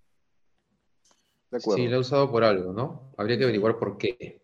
Sí, 1.57 1.87
lo 1.87 1.95
he 1.95 1.99
usado 1.99 2.29
por 2.29 2.43
algo, 2.43 2.73
¿no? 2.73 3.13
Habría 3.17 3.37
que 3.37 3.45
averiguar 3.45 3.79
por 3.79 3.97
qué. 3.97 4.38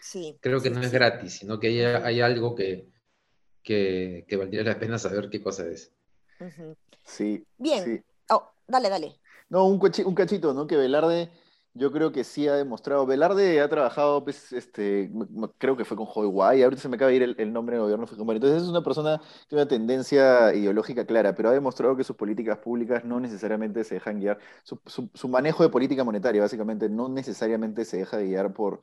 Sí. 0.00 0.36
Creo 0.40 0.60
que 0.60 0.68
sí, 0.68 0.74
no 0.74 0.80
es 0.80 0.92
gratis, 0.92 1.38
sino 1.38 1.60
que 1.60 1.68
hay, 1.68 1.80
hay 1.80 2.20
algo 2.20 2.54
que, 2.54 2.88
que, 3.62 4.24
que, 4.28 4.36
valdría 4.36 4.62
la 4.62 4.78
pena 4.78 4.98
saber 4.98 5.28
qué 5.30 5.42
cosa 5.42 5.66
es. 5.66 5.92
Uh 6.40 6.44
-huh. 6.44 6.76
Sí. 7.04 7.44
Bien. 7.58 8.04
Oh, 8.30 8.50
dale, 8.66 8.88
dale. 8.88 9.16
No, 9.48 9.66
un, 9.66 9.80
un 9.80 10.14
cachito, 10.14 10.54
¿no? 10.54 10.66
Que 10.66 10.76
Velarde 10.76 11.30
yo 11.74 11.92
creo 11.92 12.10
que 12.10 12.24
sí 12.24 12.48
ha 12.48 12.54
demostrado. 12.54 13.06
Velarde 13.06 13.60
ha 13.60 13.68
trabajado, 13.68 14.24
pues, 14.24 14.52
este, 14.52 15.10
creo 15.58 15.76
que 15.76 15.84
fue 15.84 15.96
con 15.96 16.06
Joy 16.06 16.26
Guay, 16.26 16.62
ahorita 16.62 16.82
se 16.82 16.88
me 16.88 16.96
acaba 16.96 17.10
de 17.10 17.16
ir 17.16 17.22
el, 17.22 17.36
el 17.38 17.52
nombre 17.52 17.76
del 17.76 17.84
gobierno. 17.84 18.06
Entonces 18.34 18.62
es 18.62 18.68
una 18.68 18.82
persona 18.82 19.18
que 19.18 19.48
tiene 19.48 19.62
una 19.62 19.68
tendencia 19.68 20.52
ideológica 20.54 21.06
clara, 21.06 21.34
pero 21.34 21.48
ha 21.48 21.52
demostrado 21.52 21.96
que 21.96 22.04
sus 22.04 22.16
políticas 22.16 22.58
públicas 22.58 23.04
no 23.04 23.20
necesariamente 23.20 23.84
se 23.84 23.94
dejan 23.94 24.18
guiar. 24.18 24.38
Su, 24.64 24.80
su, 24.86 25.10
su 25.14 25.28
manejo 25.28 25.62
de 25.62 25.68
política 25.68 26.02
monetaria, 26.02 26.42
básicamente, 26.42 26.88
no 26.88 27.08
necesariamente 27.08 27.84
se 27.84 27.98
deja 27.98 28.18
guiar 28.18 28.52
por 28.52 28.80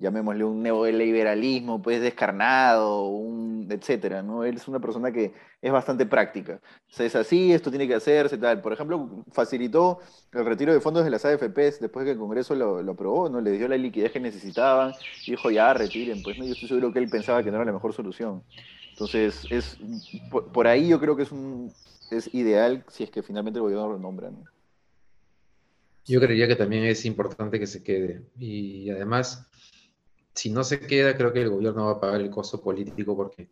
llamémosle 0.00 0.44
un 0.44 0.62
neoliberalismo 0.62 1.80
pues 1.82 2.00
descarnado, 2.00 3.04
un, 3.04 3.68
etcétera, 3.70 4.22
¿no? 4.22 4.44
Él 4.44 4.56
es 4.56 4.66
una 4.66 4.80
persona 4.80 5.12
que 5.12 5.32
es 5.60 5.70
bastante 5.70 6.06
práctica. 6.06 6.60
Es 6.98 7.14
así, 7.14 7.52
esto 7.52 7.70
tiene 7.70 7.86
que 7.86 7.94
hacerse, 7.94 8.38
tal. 8.38 8.62
Por 8.62 8.72
ejemplo, 8.72 9.24
facilitó 9.30 9.98
el 10.32 10.44
retiro 10.46 10.72
de 10.72 10.80
fondos 10.80 11.04
de 11.04 11.10
las 11.10 11.24
AFPs 11.24 11.80
después 11.80 12.04
que 12.04 12.12
el 12.12 12.18
Congreso 12.18 12.54
lo, 12.54 12.78
aprobó, 12.90 13.28
¿no? 13.28 13.40
Le 13.40 13.52
dio 13.52 13.68
la 13.68 13.76
liquidez 13.76 14.10
que 14.10 14.20
necesitaban 14.20 14.92
dijo, 15.26 15.50
ya, 15.50 15.74
retiren, 15.74 16.22
pues, 16.22 16.38
¿no? 16.38 16.46
Yo 16.46 16.52
estoy 16.52 16.68
seguro 16.68 16.92
que 16.92 16.98
él 16.98 17.08
pensaba 17.10 17.42
que 17.42 17.50
no 17.50 17.56
era 17.56 17.66
la 17.66 17.72
mejor 17.72 17.92
solución. 17.92 18.42
Entonces, 18.92 19.46
es, 19.50 19.78
por, 20.30 20.66
ahí 20.66 20.88
yo 20.88 20.98
creo 20.98 21.14
que 21.14 21.24
es, 21.24 21.32
un, 21.32 21.72
es 22.10 22.34
ideal 22.34 22.84
si 22.88 23.04
es 23.04 23.10
que 23.10 23.22
finalmente 23.22 23.58
el 23.58 23.62
gobierno 23.62 23.88
lo 23.88 23.98
nombra, 23.98 24.30
¿no? 24.30 24.44
Yo 26.06 26.18
creería 26.18 26.48
que 26.48 26.56
también 26.56 26.84
es 26.84 27.04
importante 27.04 27.60
que 27.60 27.66
se 27.66 27.82
quede. 27.82 28.22
Y 28.38 28.90
además, 28.90 29.50
si 30.34 30.50
no 30.50 30.64
se 30.64 30.80
queda, 30.80 31.16
creo 31.16 31.32
que 31.32 31.42
el 31.42 31.50
gobierno 31.50 31.86
va 31.86 31.92
a 31.92 32.00
pagar 32.00 32.20
el 32.20 32.30
costo 32.30 32.60
político 32.60 33.16
porque, 33.16 33.48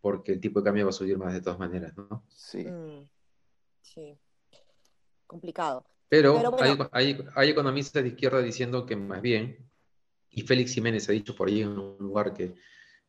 porque 0.00 0.32
el 0.32 0.40
tipo 0.40 0.60
de 0.60 0.64
cambio 0.64 0.84
va 0.84 0.90
a 0.90 0.92
subir 0.92 1.18
más 1.18 1.32
de 1.32 1.40
todas 1.40 1.58
maneras, 1.58 1.96
¿no? 1.96 2.24
Sí. 2.28 2.64
Mm, 2.64 3.08
sí. 3.82 4.18
Complicado. 5.26 5.84
Pero, 6.08 6.56
hay, 6.92 7.18
hay, 7.34 7.50
economistas 7.50 8.02
de 8.02 8.08
izquierda 8.08 8.40
diciendo 8.40 8.86
que 8.86 8.96
más 8.96 9.20
bien, 9.20 9.58
y 10.30 10.42
Félix 10.42 10.72
Jiménez 10.72 11.08
ha 11.08 11.12
dicho 11.12 11.36
por 11.36 11.48
ahí 11.48 11.60
en 11.60 11.78
un 11.78 11.98
lugar 11.98 12.32
que, 12.32 12.54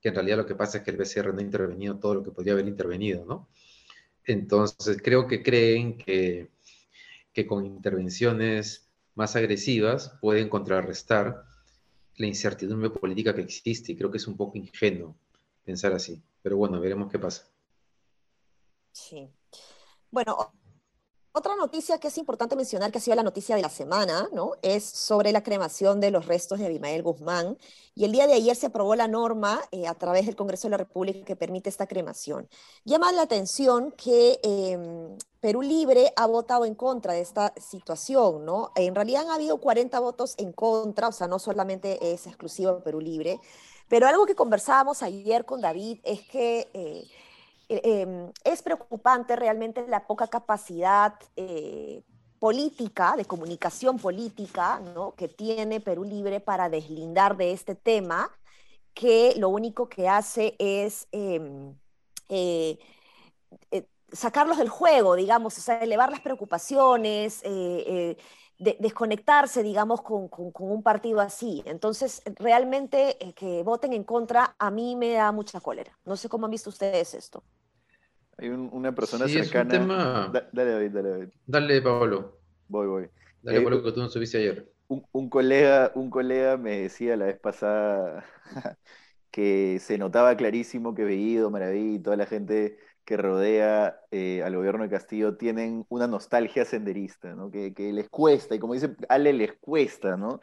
que 0.02 0.10
en 0.10 0.16
realidad 0.16 0.38
lo 0.38 0.46
que 0.46 0.56
pasa 0.56 0.80
es 0.80 0.84
que 0.84 0.92
el 0.92 0.98
BCR 0.98 1.34
no 1.34 1.40
ha 1.40 1.44
intervenido 1.44 1.98
todo 1.98 2.16
lo 2.16 2.24
que 2.24 2.32
podría 2.32 2.54
haber 2.54 2.68
intervenido, 2.68 3.26
¿no? 3.26 3.50
Entonces, 4.26 5.02
creo 5.02 5.28
que 5.28 5.42
creen 5.42 5.98
que, 5.98 6.50
que 7.34 7.48
con 7.48 7.66
intervenciones 7.66 8.90
más 9.16 9.36
agresivas 9.36 10.18
pueden 10.22 10.50
contrarrestar 10.50 11.49
la 12.20 12.28
incertidumbre 12.28 12.90
política 12.90 13.34
que 13.34 13.42
existe 13.42 13.94
y 13.94 13.98
creo 13.98 14.12
que 14.12 14.18
es 14.18 14.28
un 14.28 14.36
poco 14.36 14.58
ingenuo 14.58 15.16
pensar 15.64 15.94
así. 15.94 16.22
Pero 16.42 16.58
bueno, 16.58 16.80
veremos 16.80 17.10
qué 17.10 17.18
pasa. 17.18 17.48
Sí. 18.92 19.30
Bueno, 20.12 20.54
otra 21.40 21.56
noticia 21.56 21.98
que 22.00 22.10
es 22.10 22.18
importante 22.18 22.56
mencionar, 22.56 22.92
que 22.92 22.98
ha 22.98 23.02
sido 23.02 23.16
la 23.16 23.24
noticia 23.24 23.56
de 23.56 23.62
la 23.62 23.70
semana, 23.70 24.30
¿no? 24.34 24.52
Es 24.62 24.84
sobre 24.84 25.32
la 25.32 25.42
cremación 25.42 26.00
de 26.02 26.12
los 26.12 26.26
restos 26.26 26.60
de 26.60 26.66
Abimael 26.66 27.02
Guzmán. 27.02 27.58
Y 27.96 28.04
el 28.04 28.12
día 28.12 28.28
de 28.28 28.34
ayer 28.34 28.56
se 28.56 28.68
aprobó 28.68 28.96
la 28.96 29.08
norma 29.08 29.62
eh, 29.72 29.88
a 29.88 29.96
través 29.96 30.26
del 30.26 30.36
Congreso 30.36 30.68
de 30.68 30.72
la 30.72 30.78
República 30.78 31.26
que 31.26 31.38
permite 31.38 31.70
esta 31.70 31.88
cremación. 31.88 32.50
Llama 32.84 33.12
la 33.14 33.22
atención 33.22 33.92
que 33.94 34.40
em, 34.44 35.18
Perú 35.40 35.62
Libre 35.62 36.12
ha 36.18 36.28
votado 36.28 36.66
en 36.66 36.76
contra 36.76 37.14
de 37.14 37.22
esta 37.22 37.54
situación, 37.58 38.46
¿no? 38.46 38.72
En 38.76 38.94
realidad 38.94 39.24
han 39.24 39.32
habido 39.32 39.60
40 39.60 39.98
votos 40.02 40.36
en 40.38 40.52
contra, 40.52 41.08
o 41.08 41.12
sea, 41.14 41.28
no 41.28 41.40
solamente 41.40 42.14
es 42.14 42.28
exclusivo 42.28 42.84
Perú 42.84 43.00
Libre, 43.00 43.40
pero 43.88 44.08
algo 44.08 44.26
que 44.26 44.36
conversábamos 44.36 45.02
ayer 45.04 45.46
con 45.46 45.62
David 45.62 46.00
es 46.04 46.22
que... 46.28 46.70
Eh, 46.74 47.08
eh, 47.70 48.02
em, 48.02 48.32
es 48.44 48.64
preocupante 48.64 49.36
realmente 49.36 49.88
la 49.88 50.08
poca 50.08 50.28
capacidad 50.28 51.14
eh, 51.36 52.04
política, 52.40 53.16
de 53.16 53.26
comunicación 53.26 54.00
política, 54.00 54.82
que 55.16 55.28
tiene 55.28 55.80
Perú 55.80 56.04
Libre 56.04 56.40
para 56.40 56.70
deslindar 56.70 57.38
de 57.38 57.52
este 57.52 57.76
tema, 57.76 58.32
que 58.94 59.36
lo 59.38 59.50
único 59.50 59.88
que 59.88 60.10
hace 60.10 60.56
es 60.58 61.08
em, 61.12 61.76
eh, 62.30 62.80
sacarlos 64.12 64.58
del 64.58 64.70
juego, 64.70 65.16
digamos, 65.16 65.58
o 65.58 65.62
sea, 65.62 65.80
elevar 65.80 66.10
las 66.12 66.22
preocupaciones, 66.22 67.44
desconectarse, 68.58 69.64
digamos, 69.64 70.02
con, 70.02 70.30
un 70.32 70.84
partido 70.84 71.20
así. 71.22 71.62
Entonces, 71.66 72.22
realmente 72.38 73.18
que 73.36 73.64
voten 73.64 73.94
en 73.94 74.04
contra 74.04 74.56
a 74.58 74.72
mí 74.72 74.96
me 74.96 75.14
da 75.14 75.32
mucha 75.32 75.60
cólera. 75.62 75.98
No 76.06 76.16
sé 76.18 76.30
cómo 76.30 76.46
han 76.46 76.52
visto 76.52 76.70
ustedes 76.70 77.14
esto. 77.14 77.44
Hay 78.40 78.50
una 78.50 78.94
persona 78.94 79.28
cercana. 79.28 80.30
dale, 80.52 80.72
David, 80.72 80.92
dale, 80.92 81.10
David. 81.10 81.30
Dale, 81.46 81.82
Pablo. 81.82 82.40
Voy, 82.68 82.88
voy. 82.88 83.10
Dale, 83.42 83.62
Pablo, 83.62 83.84
que 83.84 83.92
tú 83.92 84.00
no 84.00 84.10
subiste 84.10 84.38
ayer. 84.38 84.72
Un, 84.88 85.30
colega, 85.30 85.92
un 85.94 86.10
colega 86.10 86.58
me 86.58 86.82
decía 86.82 87.16
la 87.16 87.26
vez 87.26 87.40
pasada 87.40 88.26
que 89.32 89.78
se 89.80 89.98
notaba 89.98 90.36
clarísimo 90.36 90.96
que 90.96 91.04
Bellido, 91.04 91.52
Maraví 91.52 91.96
y 91.96 92.00
toda 92.00 92.16
la 92.16 92.26
gente 92.26 92.78
que 93.06 93.18
rodea 93.18 94.00
eh, 94.12 94.42
al 94.44 94.56
gobierno 94.56 94.84
de 94.84 94.90
Castillo 94.90 95.36
tienen 95.38 95.86
una 95.90 96.08
nostalgia 96.08 96.66
senderista, 96.66 97.36
¿no? 97.36 97.52
Que, 97.52 97.74
que, 97.74 97.92
les 97.92 98.10
cuesta, 98.10 98.56
y 98.56 98.60
como 98.60 98.74
dice 98.74 98.96
Ale, 99.10 99.34
les 99.34 99.54
cuesta, 99.60 100.16
¿no? 100.16 100.40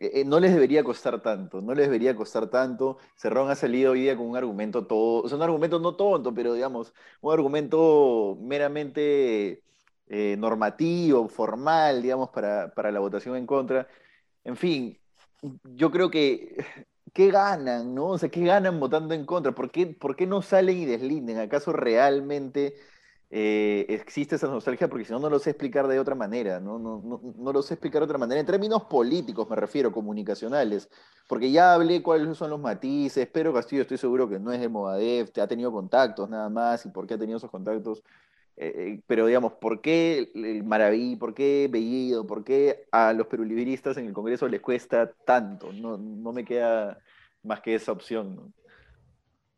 Eh, 0.00 0.24
no 0.24 0.38
les 0.38 0.54
debería 0.54 0.84
costar 0.84 1.20
tanto, 1.22 1.60
no 1.60 1.74
les 1.74 1.86
debería 1.86 2.14
costar 2.14 2.48
tanto. 2.48 2.98
Cerrón 3.16 3.50
ha 3.50 3.56
salido 3.56 3.92
hoy 3.92 4.02
día 4.02 4.16
con 4.16 4.26
un 4.26 4.36
argumento 4.36 4.86
todo, 4.86 5.22
o 5.24 5.28
sea, 5.28 5.36
un 5.36 5.42
argumento 5.42 5.80
no 5.80 5.96
tonto, 5.96 6.32
pero 6.32 6.54
digamos, 6.54 6.94
un 7.20 7.32
argumento 7.32 8.38
meramente 8.40 9.64
eh, 10.06 10.36
normativo, 10.38 11.28
formal, 11.28 12.00
digamos, 12.02 12.30
para, 12.30 12.72
para, 12.74 12.92
la 12.92 13.00
votación 13.00 13.36
en 13.36 13.46
contra. 13.46 13.88
En 14.44 14.56
fin, 14.56 14.98
yo 15.64 15.90
creo 15.90 16.10
que, 16.10 16.56
¿qué 17.12 17.30
ganan, 17.30 17.94
no? 17.94 18.06
O 18.10 18.18
sea, 18.18 18.28
¿qué 18.30 18.44
ganan 18.44 18.80
votando 18.80 19.14
en 19.14 19.26
contra? 19.26 19.52
¿Por 19.52 19.70
qué, 19.70 19.86
por 19.88 20.16
qué 20.16 20.26
no 20.26 20.42
salen 20.42 20.78
y 20.78 20.86
deslinden? 20.86 21.38
¿Acaso 21.38 21.72
realmente 21.72 22.74
eh, 23.30 23.84
existe 23.90 24.36
esa 24.36 24.46
nostalgia 24.46 24.88
porque 24.88 25.04
si 25.04 25.12
no, 25.12 25.18
no 25.18 25.28
lo 25.28 25.38
sé 25.38 25.50
explicar 25.50 25.86
de 25.86 25.98
otra 25.98 26.14
manera, 26.14 26.60
¿no? 26.60 26.78
No, 26.78 27.02
no, 27.04 27.20
no, 27.36 27.52
lo 27.52 27.62
sé 27.62 27.74
explicar 27.74 28.00
de 28.00 28.06
otra 28.06 28.18
manera, 28.18 28.40
en 28.40 28.46
términos 28.46 28.84
políticos 28.84 29.48
me 29.50 29.56
refiero, 29.56 29.92
comunicacionales, 29.92 30.88
porque 31.28 31.50
ya 31.50 31.74
hablé 31.74 32.02
cuáles 32.02 32.38
son 32.38 32.50
los 32.50 32.60
matices, 32.60 33.28
pero 33.30 33.52
Castillo 33.52 33.82
estoy 33.82 33.98
seguro 33.98 34.28
que 34.28 34.38
no 34.38 34.50
es 34.52 34.60
de 34.60 34.68
Movadef, 34.68 35.36
ha 35.38 35.46
tenido 35.46 35.70
contactos 35.70 36.28
nada 36.30 36.48
más, 36.48 36.86
y 36.86 36.90
por 36.90 37.06
qué 37.06 37.14
ha 37.14 37.18
tenido 37.18 37.36
esos 37.36 37.50
contactos, 37.50 38.02
eh, 38.56 38.72
eh, 38.76 39.00
pero 39.06 39.26
digamos, 39.26 39.52
¿por 39.54 39.80
qué 39.82 40.30
el 40.34 40.64
Maraví, 40.64 41.16
por 41.16 41.34
qué 41.34 41.68
Bellido, 41.70 42.26
por 42.26 42.44
qué 42.44 42.88
a 42.90 43.12
los 43.12 43.26
peruliberistas 43.26 43.96
en 43.98 44.06
el 44.06 44.12
Congreso 44.14 44.48
les 44.48 44.60
cuesta 44.60 45.12
tanto? 45.26 45.72
No, 45.72 45.98
no 45.98 46.32
me 46.32 46.44
queda 46.44 46.98
más 47.42 47.60
que 47.60 47.74
esa 47.74 47.92
opción, 47.92 48.34
¿no? 48.36 48.52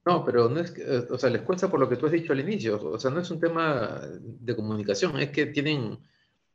No, 0.07 0.25
pero 0.25 0.49
no 0.49 0.61
es 0.61 0.71
que, 0.71 0.83
eh, 0.83 1.07
o 1.11 1.19
sea, 1.19 1.29
les 1.31 1.43
cuesta 1.43 1.71
por 1.71 1.79
lo 1.79 1.89
que 1.89 1.97
tú 1.97 2.07
has 2.07 2.13
dicho 2.13 2.33
al 2.33 2.41
inicio, 2.41 2.81
o 2.83 2.99
sea, 2.99 3.11
no 3.11 3.21
es 3.21 3.31
un 3.31 3.39
tema 3.39 4.01
de 4.21 4.57
comunicación, 4.57 5.19
es 5.19 5.31
que 5.31 5.47
tienen, 5.47 5.99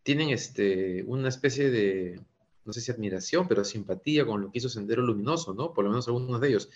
tienen 0.01 0.29
este, 0.29 1.03
una 1.03 1.29
especie 1.29 1.69
de, 1.69 2.19
no 2.65 2.73
sé 2.73 2.81
si 2.81 2.91
admiración, 2.91 3.47
pero 3.47 3.63
simpatía 3.63 4.25
con 4.25 4.41
lo 4.41 4.51
que 4.51 4.57
hizo 4.57 4.69
Sendero 4.69 5.03
Luminoso, 5.03 5.53
¿no? 5.53 5.73
Por 5.73 5.85
lo 5.85 5.91
menos 5.91 6.07
algunos 6.07 6.41
de 6.41 6.47
ellos. 6.47 6.69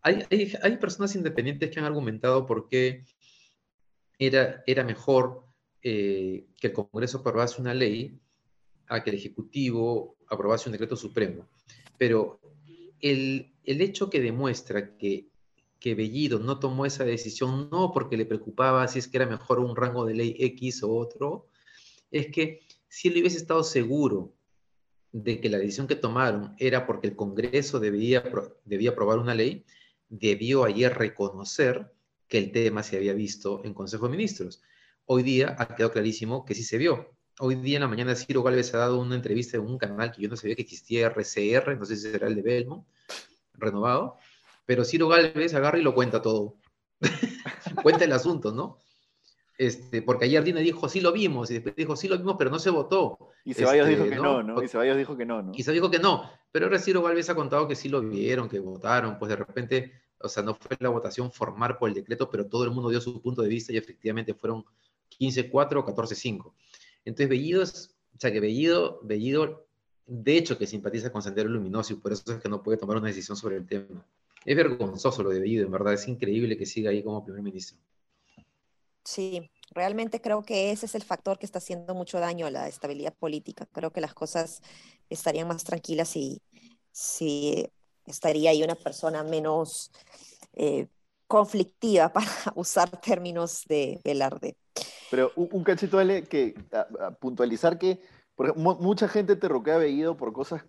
Hay, 0.00 0.24
hay, 0.30 0.76
personas 0.78 1.14
independientes 1.14 1.70
que 1.70 1.78
han 1.78 1.84
argumentado 1.84 2.46
por 2.46 2.68
qué 2.68 3.04
era, 4.18 4.62
era 4.66 4.84
mejor 4.84 5.44
eh, 5.82 6.46
que 6.60 6.68
el 6.68 6.72
Congreso 6.72 7.18
aprobase 7.18 7.60
una 7.60 7.74
ley 7.74 8.18
a 8.88 9.02
que 9.02 9.10
el 9.10 9.16
Ejecutivo 9.16 10.16
aprobase 10.28 10.68
un 10.68 10.72
decreto 10.72 10.96
supremo. 10.96 11.48
Pero 11.98 12.40
el, 13.00 13.52
el 13.64 13.80
hecho 13.80 14.10
que 14.10 14.20
demuestra 14.20 14.96
que 14.96 15.31
que 15.82 15.96
Bellido 15.96 16.38
no 16.38 16.60
tomó 16.60 16.86
esa 16.86 17.04
decisión, 17.04 17.68
no 17.68 17.90
porque 17.92 18.16
le 18.16 18.24
preocupaba 18.24 18.86
si 18.86 19.00
es 19.00 19.08
que 19.08 19.16
era 19.16 19.26
mejor 19.26 19.58
un 19.58 19.74
rango 19.74 20.06
de 20.06 20.14
ley 20.14 20.36
X 20.38 20.84
o 20.84 20.94
otro, 20.94 21.48
es 22.12 22.28
que 22.28 22.60
si 22.88 23.08
él 23.08 23.18
hubiese 23.18 23.38
estado 23.38 23.64
seguro 23.64 24.32
de 25.10 25.40
que 25.40 25.48
la 25.48 25.58
decisión 25.58 25.88
que 25.88 25.96
tomaron 25.96 26.54
era 26.60 26.86
porque 26.86 27.08
el 27.08 27.16
Congreso 27.16 27.80
debía, 27.80 28.22
debía 28.64 28.90
aprobar 28.90 29.18
una 29.18 29.34
ley, 29.34 29.64
debió 30.08 30.62
ayer 30.62 30.96
reconocer 30.96 31.92
que 32.28 32.38
el 32.38 32.52
tema 32.52 32.84
se 32.84 32.96
había 32.96 33.12
visto 33.12 33.60
en 33.64 33.74
Consejo 33.74 34.06
de 34.06 34.12
Ministros. 34.12 34.62
Hoy 35.06 35.24
día 35.24 35.56
ha 35.58 35.74
quedado 35.74 35.90
clarísimo 35.90 36.44
que 36.44 36.54
sí 36.54 36.62
se 36.62 36.78
vio. 36.78 37.16
Hoy 37.40 37.56
día 37.56 37.78
en 37.78 37.82
la 37.82 37.88
mañana 37.88 38.14
Ciro 38.14 38.44
Gálvez 38.44 38.72
ha 38.74 38.78
dado 38.78 39.00
una 39.00 39.16
entrevista 39.16 39.56
en 39.56 39.64
un 39.64 39.78
canal 39.78 40.12
que 40.12 40.22
yo 40.22 40.28
no 40.28 40.36
sabía 40.36 40.54
que 40.54 40.62
existía, 40.62 41.08
RCR, 41.08 41.76
no 41.76 41.84
sé 41.84 41.96
si 41.96 42.02
será 42.02 42.28
el 42.28 42.36
de 42.36 42.42
Belmont, 42.42 42.86
renovado, 43.54 44.18
pero 44.66 44.84
Ciro 44.84 45.08
Galvez 45.08 45.54
agarra 45.54 45.78
y 45.78 45.82
lo 45.82 45.94
cuenta 45.94 46.22
todo. 46.22 46.56
cuenta 47.82 48.04
el 48.04 48.12
asunto, 48.12 48.52
¿no? 48.52 48.78
Este, 49.58 50.02
porque 50.02 50.24
ayer 50.24 50.42
Dina 50.42 50.60
dijo, 50.60 50.88
sí 50.88 51.00
lo 51.00 51.12
vimos, 51.12 51.50
y 51.50 51.54
después 51.54 51.76
dijo, 51.76 51.94
sí 51.94 52.08
lo 52.08 52.18
vimos, 52.18 52.36
pero 52.38 52.50
no 52.50 52.58
se 52.58 52.70
votó. 52.70 53.18
Y 53.44 53.54
Ceballos 53.54 53.86
dijo 53.86 54.04
que 54.04 54.16
no, 54.16 54.42
¿no? 54.42 54.62
Y 54.62 54.68
Ceballos 54.68 54.96
dijo 54.96 55.16
que 55.16 55.26
no, 55.26 55.42
¿no? 55.42 55.52
Y 55.54 55.62
se 55.62 55.72
dijo 55.72 55.90
que 55.90 55.98
no, 55.98 56.28
pero 56.50 56.66
ahora 56.66 56.78
Ciro 56.78 57.02
Galvez 57.02 57.28
ha 57.30 57.34
contado 57.34 57.68
que 57.68 57.76
sí 57.76 57.88
lo 57.88 58.00
vieron, 58.00 58.48
que 58.48 58.58
votaron, 58.58 59.18
pues 59.18 59.28
de 59.28 59.36
repente, 59.36 59.92
o 60.18 60.28
sea, 60.28 60.42
no 60.42 60.54
fue 60.54 60.76
la 60.80 60.88
votación 60.88 61.30
formal 61.30 61.76
por 61.78 61.88
el 61.88 61.94
decreto, 61.94 62.30
pero 62.30 62.46
todo 62.46 62.64
el 62.64 62.70
mundo 62.70 62.90
dio 62.90 63.00
su 63.00 63.20
punto 63.20 63.42
de 63.42 63.48
vista 63.48 63.72
y 63.72 63.76
efectivamente 63.76 64.34
fueron 64.34 64.64
15-4 65.20 65.76
o 65.76 65.86
14-5. 65.86 66.52
Entonces, 67.04 67.28
Bellido 67.28 67.62
es, 67.62 67.94
o 68.16 68.18
sea, 68.18 68.32
que 68.32 68.40
Bellido, 68.40 69.00
Bellido, 69.02 69.66
de 70.06 70.36
hecho, 70.36 70.58
que 70.58 70.66
simpatiza 70.66 71.12
con 71.12 71.22
Sendero 71.22 71.48
Luminoso 71.48 71.92
y 71.92 71.96
por 71.96 72.12
eso 72.12 72.32
es 72.32 72.40
que 72.40 72.48
no 72.48 72.62
puede 72.62 72.78
tomar 72.78 72.96
una 72.96 73.08
decisión 73.08 73.36
sobre 73.36 73.56
el 73.56 73.66
tema. 73.66 74.04
Es 74.44 74.56
vergonzoso 74.56 75.22
lo 75.22 75.30
de 75.30 75.40
Bellido, 75.40 75.66
en 75.66 75.72
verdad, 75.72 75.94
es 75.94 76.08
increíble 76.08 76.56
que 76.56 76.66
siga 76.66 76.90
ahí 76.90 77.02
como 77.02 77.24
primer 77.24 77.42
ministro. 77.42 77.78
Sí, 79.04 79.50
realmente 79.70 80.20
creo 80.20 80.42
que 80.42 80.70
ese 80.70 80.86
es 80.86 80.94
el 80.94 81.02
factor 81.02 81.38
que 81.38 81.46
está 81.46 81.58
haciendo 81.58 81.94
mucho 81.94 82.20
daño 82.20 82.46
a 82.46 82.50
la 82.50 82.68
estabilidad 82.68 83.14
política. 83.14 83.66
Creo 83.72 83.90
que 83.90 84.00
las 84.00 84.14
cosas 84.14 84.62
estarían 85.10 85.48
más 85.48 85.64
tranquilas 85.64 86.08
si, 86.08 86.40
si 86.92 87.68
estaría 88.06 88.50
ahí 88.50 88.62
una 88.62 88.74
persona 88.74 89.22
menos 89.24 89.90
eh, 90.54 90.86
conflictiva 91.26 92.08
para 92.12 92.28
usar 92.54 93.00
términos 93.00 93.64
de 93.68 94.00
Velarde. 94.04 94.56
Pero 95.10 95.32
un, 95.36 95.62
cachito, 95.62 95.98
Ale, 95.98 96.24
que 96.24 96.54
puntualizar 97.20 97.78
que 97.78 98.00
mucha 98.56 99.08
gente 99.08 99.36
te 99.36 99.48
roquea 99.48 99.74
a 99.74 99.78
Bellido 99.78 100.16
por 100.16 100.32
cosas 100.32 100.64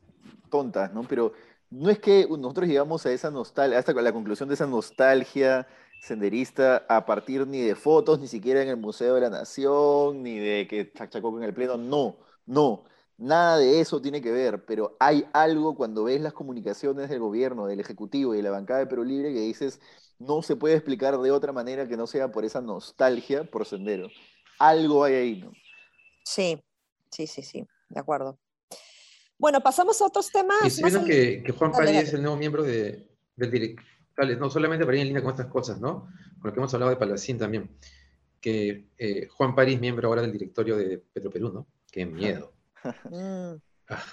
tontas, 0.49 0.93
¿no? 0.93 1.03
Pero 1.03 1.33
no 1.73 1.89
es 1.89 1.97
que 1.97 2.27
nosotros 2.29 2.67
llegamos 2.67 3.03
a 3.05 3.11
esa 3.11 3.31
nostalgia, 3.31 3.79
hasta 3.79 3.93
la 3.93 4.13
conclusión 4.13 4.47
de 4.47 4.53
esa 4.55 4.67
nostalgia 4.67 5.67
senderista 6.01 6.85
a 6.87 7.05
partir 7.05 7.47
ni 7.47 7.61
de 7.61 7.73
fotos, 7.75 8.19
ni 8.19 8.27
siquiera 8.27 8.61
en 8.61 8.69
el 8.69 8.77
Museo 8.77 9.15
de 9.15 9.21
la 9.21 9.29
Nación, 9.31 10.21
ni 10.21 10.37
de 10.37 10.67
que 10.67 10.91
Chachacoco 10.93 11.37
en 11.37 11.45
el 11.45 11.53
Pleno, 11.53 11.77
no, 11.77 12.17
no. 12.45 12.83
Nada 13.17 13.57
de 13.57 13.79
eso 13.79 14.01
tiene 14.01 14.21
que 14.21 14.31
ver, 14.31 14.65
pero 14.65 14.95
hay 14.99 15.25
algo 15.33 15.75
cuando 15.75 16.03
ves 16.03 16.21
las 16.21 16.33
comunicaciones 16.33 17.09
del 17.09 17.19
gobierno, 17.19 17.65
del 17.65 17.79
Ejecutivo 17.79 18.33
y 18.33 18.37
de 18.37 18.43
la 18.43 18.51
bancada 18.51 18.79
de 18.81 18.87
Perú 18.87 19.03
Libre 19.03 19.33
que 19.33 19.39
dices, 19.39 19.79
no 20.19 20.43
se 20.43 20.55
puede 20.55 20.75
explicar 20.75 21.17
de 21.19 21.31
otra 21.31 21.53
manera 21.53 21.87
que 21.87 21.97
no 21.97 22.05
sea 22.05 22.31
por 22.31 22.45
esa 22.45 22.61
nostalgia 22.61 23.45
por 23.45 23.65
Sendero. 23.65 24.09
Algo 24.59 25.03
hay 25.03 25.13
ahí, 25.15 25.41
¿no? 25.41 25.51
Sí, 26.23 26.61
sí, 27.09 27.25
sí, 27.25 27.41
sí, 27.41 27.65
de 27.89 27.99
acuerdo. 27.99 28.37
Bueno, 29.37 29.61
pasamos 29.61 30.01
a 30.01 30.05
otros 30.05 30.31
temas. 30.31 30.65
Y 30.65 30.69
si 30.69 30.81
que, 31.05 31.43
que, 31.43 31.51
Juan 31.51 31.71
París 31.71 32.03
es 32.03 32.13
el 32.13 32.21
nuevo 32.21 32.37
miembro 32.37 32.63
de, 32.63 33.07
del 33.35 33.51
directorio, 33.51 34.37
no 34.39 34.49
solamente 34.49 34.85
para 34.85 34.97
ir 34.97 35.01
en 35.01 35.07
línea 35.07 35.23
con 35.23 35.31
estas 35.31 35.47
cosas, 35.47 35.79
¿no? 35.79 36.07
Con 36.39 36.49
lo 36.49 36.53
que 36.53 36.59
hemos 36.59 36.73
hablado 36.73 36.91
de 36.91 36.97
Palacín 36.97 37.37
también, 37.37 37.69
que 38.39 38.89
eh, 38.97 39.27
Juan 39.27 39.55
París, 39.55 39.79
miembro 39.79 40.07
ahora 40.07 40.21
del 40.21 40.31
directorio 40.31 40.77
de 40.77 40.97
Petroperú, 40.97 41.51
¿no? 41.51 41.67
Qué 41.91 42.05
miedo. 42.05 42.51
Mm. 43.09 43.61
Ah, 43.87 44.03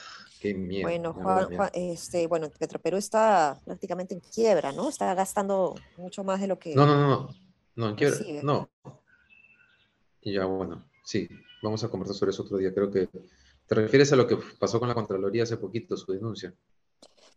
qué 0.40 0.54
miedo. 0.54 0.84
Bueno, 0.84 1.12
Juan, 1.12 1.48
este, 1.72 2.28
bueno, 2.28 2.48
Petroperú 2.56 2.98
está 2.98 3.58
prácticamente 3.64 4.14
en 4.14 4.20
quiebra, 4.20 4.70
¿no? 4.70 4.88
Está 4.88 5.12
gastando 5.12 5.74
mucho 5.96 6.22
más 6.22 6.40
de 6.40 6.46
lo 6.46 6.56
que... 6.56 6.72
No, 6.72 6.86
no, 6.86 6.94
no, 6.94 7.08
no, 7.08 7.28
no 7.74 7.88
en 7.88 7.94
quiebra, 7.96 8.18
no. 8.44 8.70
Y 10.20 10.34
ya, 10.34 10.44
bueno, 10.44 10.84
sí, 11.02 11.28
vamos 11.64 11.82
a 11.82 11.88
conversar 11.88 12.14
sobre 12.14 12.30
eso 12.30 12.44
otro 12.44 12.58
día. 12.58 12.72
Creo 12.72 12.92
que 12.92 13.08
te 13.70 13.76
refieres 13.76 14.12
a 14.12 14.16
lo 14.16 14.26
que 14.26 14.36
pasó 14.58 14.80
con 14.80 14.88
la 14.88 14.96
Contraloría 14.96 15.44
hace 15.44 15.56
poquito, 15.56 15.96
su 15.96 16.10
denuncia. 16.10 16.52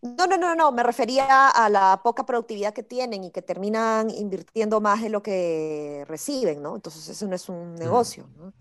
No, 0.02 0.26
no, 0.26 0.36
no, 0.36 0.56
no, 0.56 0.72
me 0.72 0.82
refería 0.82 1.50
a 1.50 1.70
la 1.70 2.02
poca 2.04 2.26
productividad 2.26 2.74
que 2.74 2.82
tienen 2.82 3.24
y 3.24 3.30
que 3.30 3.44
terminan 3.44 4.10
invirtiendo 4.10 4.82
más 4.82 5.04
de 5.04 5.10
lo 5.10 5.22
que 5.22 6.04
reciben, 6.08 6.64
¿no? 6.64 6.76
Entonces 6.76 7.08
eso 7.08 7.28
no 7.28 7.36
es 7.36 7.48
un 7.50 7.76
negocio, 7.76 8.28
¿no? 8.36 8.52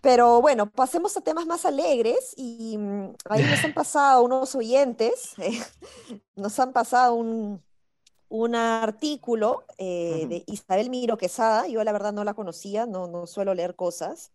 Pero 0.00 0.40
bueno, 0.40 0.70
pasemos 0.70 1.14
a 1.18 1.20
temas 1.20 1.44
más 1.44 1.66
alegres 1.66 2.32
y 2.38 2.78
mm, 2.78 3.12
ahí 3.28 3.42
nos 3.42 3.62
han 3.62 3.74
pasado 3.74 4.22
unos 4.22 4.54
oyentes, 4.54 5.34
eh, 5.36 5.60
nos 6.36 6.58
han 6.58 6.72
pasado 6.72 7.16
un, 7.16 7.62
un 8.30 8.54
artículo 8.54 9.64
eh, 9.76 10.24
de 10.26 10.42
Isabel 10.46 10.88
Miro 10.88 11.18
Quesada, 11.18 11.68
yo 11.68 11.84
la 11.84 11.92
verdad 11.92 12.14
no 12.14 12.24
la 12.24 12.32
conocía, 12.32 12.86
no, 12.86 13.08
no 13.08 13.26
suelo 13.26 13.52
leer 13.52 13.76
cosas, 13.76 14.32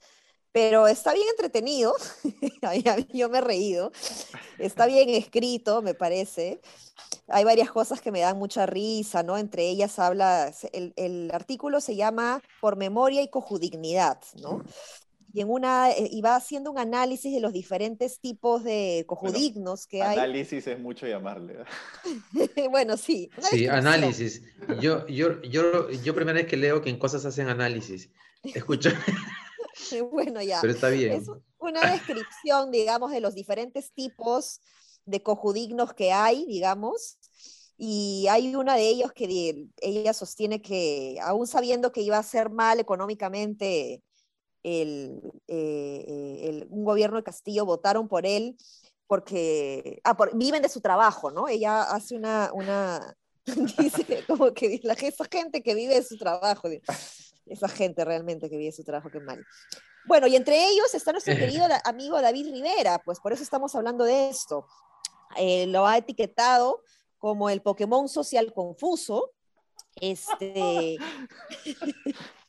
pero 0.51 0.87
está 0.87 1.13
bien 1.13 1.27
entretenido, 1.29 1.93
yo 3.13 3.29
me 3.29 3.37
he 3.37 3.41
reído, 3.41 3.91
está 4.57 4.85
bien 4.85 5.09
escrito, 5.09 5.81
me 5.81 5.93
parece. 5.93 6.61
Hay 7.27 7.43
varias 7.43 7.71
cosas 7.71 8.01
que 8.01 8.11
me 8.11 8.21
dan 8.21 8.37
mucha 8.37 8.65
risa, 8.65 9.23
¿no? 9.23 9.37
Entre 9.37 9.67
ellas 9.69 9.99
habla, 9.99 10.51
el, 10.73 10.93
el 10.95 11.31
artículo 11.33 11.81
se 11.81 11.95
llama 11.95 12.41
Por 12.59 12.75
memoria 12.75 13.21
y 13.21 13.29
cojudignidad, 13.29 14.19
¿no? 14.41 14.63
y 15.33 15.41
en 15.41 15.49
una 15.49 15.91
eh, 15.91 16.09
y 16.11 16.21
va 16.21 16.35
haciendo 16.35 16.71
un 16.71 16.79
análisis 16.79 17.33
de 17.33 17.39
los 17.39 17.53
diferentes 17.53 18.19
tipos 18.19 18.63
de 18.63 19.05
cojudignos 19.07 19.85
que 19.85 20.01
hay. 20.01 20.17
Análisis 20.17 20.65
es 20.67 20.79
mucho 20.79 21.07
llamarle. 21.07 21.57
bueno, 22.71 22.97
sí. 22.97 23.29
Sí, 23.49 23.67
análisis. 23.67 24.41
Yo, 24.81 25.05
yo, 25.07 25.41
yo, 25.43 25.89
yo 25.89 26.15
primera 26.15 26.39
vez 26.39 26.47
que 26.47 26.57
leo 26.57 26.81
que 26.81 26.89
en 26.89 26.97
cosas 26.97 27.25
hacen 27.25 27.47
análisis. 27.47 28.09
Escucha. 28.43 28.93
bueno, 30.11 30.41
ya. 30.41 30.59
Pero 30.61 30.73
está 30.73 30.89
bien. 30.89 31.13
Es 31.13 31.27
una 31.57 31.91
descripción, 31.91 32.71
digamos, 32.71 33.11
de 33.11 33.21
los 33.21 33.35
diferentes 33.35 33.93
tipos 33.93 34.61
de 35.05 35.23
cojudignos 35.23 35.93
que 35.93 36.11
hay, 36.11 36.45
digamos. 36.45 37.17
Y 37.77 38.27
hay 38.29 38.55
una 38.55 38.75
de 38.75 38.89
ellos 38.89 39.13
que 39.13 39.69
ella 39.81 40.13
sostiene 40.13 40.61
que, 40.61 41.17
aún 41.21 41.47
sabiendo 41.47 41.91
que 41.91 42.01
iba 42.01 42.17
a 42.17 42.23
ser 42.23 42.49
mal 42.49 42.79
económicamente 42.79 44.03
el, 44.63 45.21
eh, 45.47 46.05
eh, 46.07 46.49
el, 46.49 46.67
un 46.69 46.83
gobierno 46.83 47.17
de 47.17 47.23
Castillo 47.23 47.65
votaron 47.65 48.09
por 48.09 48.25
él 48.25 48.57
porque 49.07 50.01
ah, 50.03 50.15
viven 50.33 50.61
de 50.61 50.69
su 50.69 50.81
trabajo, 50.81 51.31
¿no? 51.31 51.47
Ella 51.47 51.81
hace 51.83 52.15
una, 52.15 52.51
una 52.53 53.15
dice 53.77 54.23
como 54.27 54.53
que 54.53 54.79
la, 54.83 54.93
esa 54.93 55.25
gente 55.25 55.63
que 55.63 55.73
vive 55.73 55.95
de 55.95 56.03
su 56.03 56.17
trabajo, 56.17 56.69
esa 57.49 57.67
gente 57.67 58.05
realmente 58.05 58.49
que 58.49 58.57
vive 58.57 58.71
su 58.71 58.83
trabajo, 58.83 59.09
qué 59.09 59.19
mal. 59.19 59.45
Bueno, 60.05 60.27
y 60.27 60.35
entre 60.35 60.67
ellos 60.69 60.93
está 60.93 61.11
nuestro 61.11 61.35
querido 61.37 61.65
amigo 61.83 62.21
David 62.21 62.51
Rivera, 62.51 62.99
pues 62.99 63.19
por 63.19 63.33
eso 63.33 63.43
estamos 63.43 63.75
hablando 63.75 64.03
de 64.03 64.29
esto. 64.29 64.65
Eh, 65.37 65.67
lo 65.67 65.85
ha 65.85 65.97
etiquetado 65.97 66.83
como 67.17 67.49
el 67.49 67.61
Pokémon 67.61 68.07
social 68.07 68.53
confuso. 68.53 69.31
Este, 69.95 70.97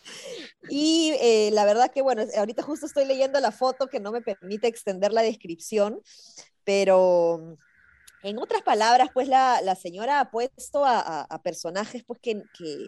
Y 0.68 1.12
eh, 1.20 1.50
la 1.52 1.64
verdad 1.64 1.90
que, 1.90 2.02
bueno, 2.02 2.24
ahorita 2.36 2.62
justo 2.62 2.86
estoy 2.86 3.04
leyendo 3.04 3.40
la 3.40 3.52
foto 3.52 3.88
que 3.88 4.00
no 4.00 4.12
me 4.12 4.22
permite 4.22 4.68
extender 4.68 5.12
la 5.12 5.22
descripción, 5.22 6.00
pero 6.64 7.56
en 8.22 8.38
otras 8.38 8.62
palabras, 8.62 9.08
pues 9.12 9.28
la, 9.28 9.60
la 9.62 9.74
señora 9.74 10.20
ha 10.20 10.30
puesto 10.30 10.84
a, 10.84 11.22
a, 11.22 11.42
personajes 11.42 12.04
pues 12.04 12.20
que, 12.20 12.42
que, 12.56 12.86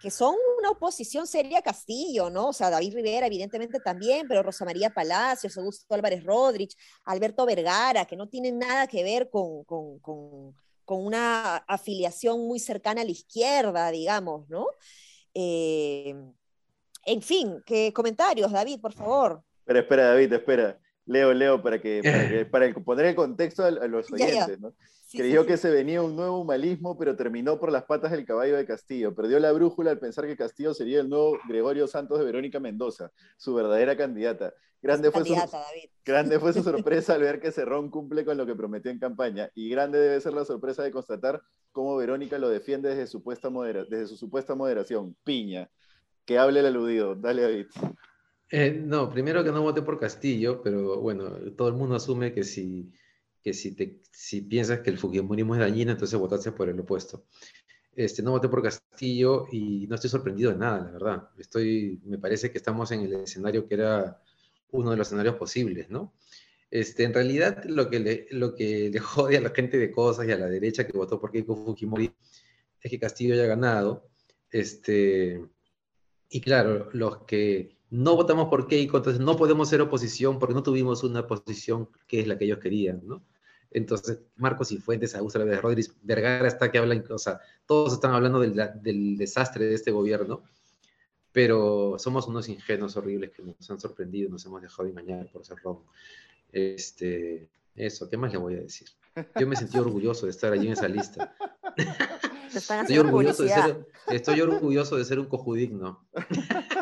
que, 0.00 0.10
son 0.10 0.34
una 0.58 0.70
oposición 0.70 1.26
seria 1.26 1.58
a 1.58 1.62
Castillo, 1.62 2.30
¿no? 2.30 2.48
O 2.48 2.52
sea, 2.52 2.70
David 2.70 2.94
Rivera 2.94 3.26
evidentemente 3.26 3.80
también, 3.80 4.26
pero 4.28 4.42
Rosa 4.42 4.64
María 4.64 4.90
Palacios, 4.90 5.56
Augusto 5.56 5.94
Álvarez 5.94 6.24
Rodríguez, 6.24 6.76
Alberto 7.04 7.46
Vergara, 7.46 8.04
que 8.04 8.16
no 8.16 8.28
tienen 8.28 8.58
nada 8.58 8.86
que 8.86 9.02
ver 9.02 9.30
con, 9.30 9.64
con, 9.64 9.98
con, 10.00 10.54
con 10.84 11.04
una 11.04 11.56
afiliación 11.56 12.46
muy 12.46 12.58
cercana 12.58 13.02
a 13.02 13.04
la 13.04 13.10
izquierda, 13.10 13.90
digamos, 13.90 14.48
¿no? 14.48 14.66
Eh, 15.34 16.14
en 17.06 17.22
fin, 17.22 17.62
¿qué 17.66 17.92
comentarios, 17.92 18.52
David, 18.52 18.80
por 18.80 18.92
favor? 18.92 19.42
Pero 19.64 19.78
espera, 19.78 20.08
David, 20.08 20.32
espera. 20.32 20.80
Leo, 21.06 21.34
Leo, 21.34 21.62
para 21.62 21.80
que, 21.80 22.46
para, 22.50 22.72
poner 22.84 23.06
el 23.06 23.14
contexto 23.14 23.64
a, 23.64 23.70
los 23.70 24.10
oyentes, 24.12 24.60
¿no? 24.60 24.72
Creyó 25.12 25.46
que 25.46 25.56
se 25.56 25.70
venía 25.70 26.02
un 26.02 26.16
nuevo 26.16 26.40
humanismo, 26.40 26.98
pero 26.98 27.14
terminó 27.14 27.60
por 27.60 27.70
las 27.70 27.84
patas 27.84 28.10
del 28.10 28.24
caballo 28.24 28.56
de 28.56 28.66
Castillo. 28.66 29.14
Perdió 29.14 29.38
la 29.38 29.52
brújula 29.52 29.92
al 29.92 29.98
pensar 29.98 30.26
que 30.26 30.36
Castillo 30.36 30.74
sería 30.74 31.00
el 31.00 31.08
nuevo 31.08 31.38
Gregorio 31.48 31.86
Santos 31.86 32.18
de 32.18 32.24
Verónica 32.24 32.58
Mendoza, 32.58 33.12
su 33.36 33.54
verdadera 33.54 33.96
candidata. 33.96 34.52
Grande, 34.82 35.10
fue, 35.10 35.24
su, 35.24 35.34
grande 36.04 36.38
fue 36.38 36.52
su 36.52 36.62
sorpresa 36.62 37.14
al 37.14 37.22
ver 37.22 37.40
que 37.40 37.52
Cerrón 37.52 37.90
cumple 37.90 38.24
con 38.24 38.36
lo 38.36 38.44
que 38.44 38.54
prometió 38.54 38.90
en 38.90 38.98
campaña. 38.98 39.50
Y 39.54 39.70
grande 39.70 39.98
debe 39.98 40.20
ser 40.20 40.34
la 40.34 40.44
sorpresa 40.44 40.82
de 40.82 40.90
constatar 40.90 41.40
cómo 41.72 41.96
Verónica 41.96 42.36
lo 42.38 42.50
defiende 42.50 42.90
desde 42.90 43.06
su, 43.06 43.22
desde 43.22 44.06
su 44.06 44.16
supuesta 44.16 44.54
moderación. 44.54 45.16
Piña. 45.24 45.70
Que 46.26 46.38
hable 46.38 46.60
el 46.60 46.66
aludido. 46.66 47.14
Dale, 47.14 47.42
David. 47.42 47.66
Eh, 48.56 48.70
no, 48.70 49.10
primero 49.10 49.42
que 49.42 49.50
no 49.50 49.62
voté 49.62 49.82
por 49.82 49.98
Castillo, 49.98 50.62
pero 50.62 51.00
bueno, 51.00 51.28
todo 51.56 51.66
el 51.66 51.74
mundo 51.74 51.96
asume 51.96 52.32
que 52.32 52.44
si, 52.44 52.88
que 53.42 53.52
si, 53.52 53.74
te, 53.74 54.00
si 54.12 54.42
piensas 54.42 54.78
que 54.78 54.90
el 54.90 54.98
fujimorismo 54.98 55.56
es 55.56 55.60
dañino, 55.60 55.90
entonces 55.90 56.16
votaste 56.16 56.52
por 56.52 56.68
el 56.68 56.78
opuesto. 56.78 57.26
Este, 57.96 58.22
no 58.22 58.30
voté 58.30 58.48
por 58.48 58.62
Castillo 58.62 59.48
y 59.50 59.88
no 59.88 59.96
estoy 59.96 60.08
sorprendido 60.08 60.52
de 60.52 60.58
nada, 60.58 60.84
la 60.84 60.90
verdad. 60.92 61.30
Estoy, 61.36 62.00
me 62.04 62.16
parece 62.16 62.52
que 62.52 62.58
estamos 62.58 62.92
en 62.92 63.00
el 63.00 63.14
escenario 63.14 63.66
que 63.66 63.74
era 63.74 64.22
uno 64.70 64.92
de 64.92 64.98
los 64.98 65.08
escenarios 65.08 65.34
posibles, 65.34 65.90
¿no? 65.90 66.14
Este, 66.70 67.02
en 67.02 67.12
realidad, 67.12 67.64
lo 67.64 67.90
que, 67.90 67.98
le, 67.98 68.28
lo 68.30 68.54
que 68.54 68.88
le 68.88 69.00
jode 69.00 69.36
a 69.36 69.40
la 69.40 69.50
gente 69.50 69.78
de 69.78 69.90
cosas 69.90 70.28
y 70.28 70.30
a 70.30 70.38
la 70.38 70.46
derecha 70.46 70.86
que 70.86 70.96
votó 70.96 71.20
por 71.20 71.32
Keiko 71.32 71.56
Fujimori 71.56 72.08
es 72.80 72.88
que 72.88 73.00
Castillo 73.00 73.34
haya 73.34 73.46
ganado. 73.46 74.08
Este, 74.48 75.44
y 76.28 76.40
claro, 76.40 76.88
los 76.92 77.24
que 77.24 77.74
no 77.94 78.16
votamos 78.16 78.48
por 78.48 78.66
Keiko, 78.66 78.96
entonces 78.96 79.22
no 79.22 79.36
podemos 79.36 79.68
ser 79.68 79.80
oposición 79.80 80.40
porque 80.40 80.52
no 80.52 80.64
tuvimos 80.64 81.04
una 81.04 81.28
posición 81.28 81.88
que 82.08 82.18
es 82.18 82.26
la 82.26 82.36
que 82.36 82.46
ellos 82.46 82.58
querían, 82.58 83.02
¿no? 83.06 83.22
Entonces, 83.70 84.18
Marcos 84.34 84.72
y 84.72 84.78
Fuentes, 84.78 85.14
Augusto 85.14 85.38
de 85.38 85.60
Rodríguez, 85.60 85.94
Vergara 86.02 86.48
está 86.48 86.72
que 86.72 86.78
hablan, 86.78 87.04
o 87.08 87.18
sea, 87.18 87.38
todos 87.66 87.92
están 87.92 88.12
hablando 88.12 88.40
del, 88.40 88.60
del, 88.82 89.16
desastre 89.16 89.66
de 89.66 89.74
este 89.74 89.92
gobierno, 89.92 90.42
pero 91.30 91.94
somos 91.98 92.26
unos 92.26 92.48
ingenuos 92.48 92.96
horribles 92.96 93.30
que 93.30 93.42
nos 93.42 93.70
han 93.70 93.78
sorprendido, 93.78 94.28
nos 94.28 94.44
hemos 94.44 94.60
dejado 94.60 94.88
engañar 94.88 95.30
por 95.30 95.44
ser 95.44 95.58
robo. 95.58 95.86
Este, 96.50 97.48
eso, 97.76 98.10
¿qué 98.10 98.16
más 98.16 98.32
le 98.32 98.38
voy 98.38 98.54
a 98.54 98.60
decir? 98.60 98.88
Yo 99.38 99.46
me 99.46 99.54
sentí 99.54 99.78
orgulloso 99.78 100.26
de 100.26 100.30
estar 100.30 100.52
allí 100.52 100.66
en 100.66 100.72
esa 100.72 100.88
lista. 100.88 101.32
estoy, 102.52 102.98
orgulloso 102.98 103.44
de 103.44 103.50
ser, 103.50 103.86
estoy 104.08 104.40
orgulloso 104.40 104.96
de 104.96 105.04
ser 105.04 105.20
un 105.20 105.26
cojudigno. 105.26 106.04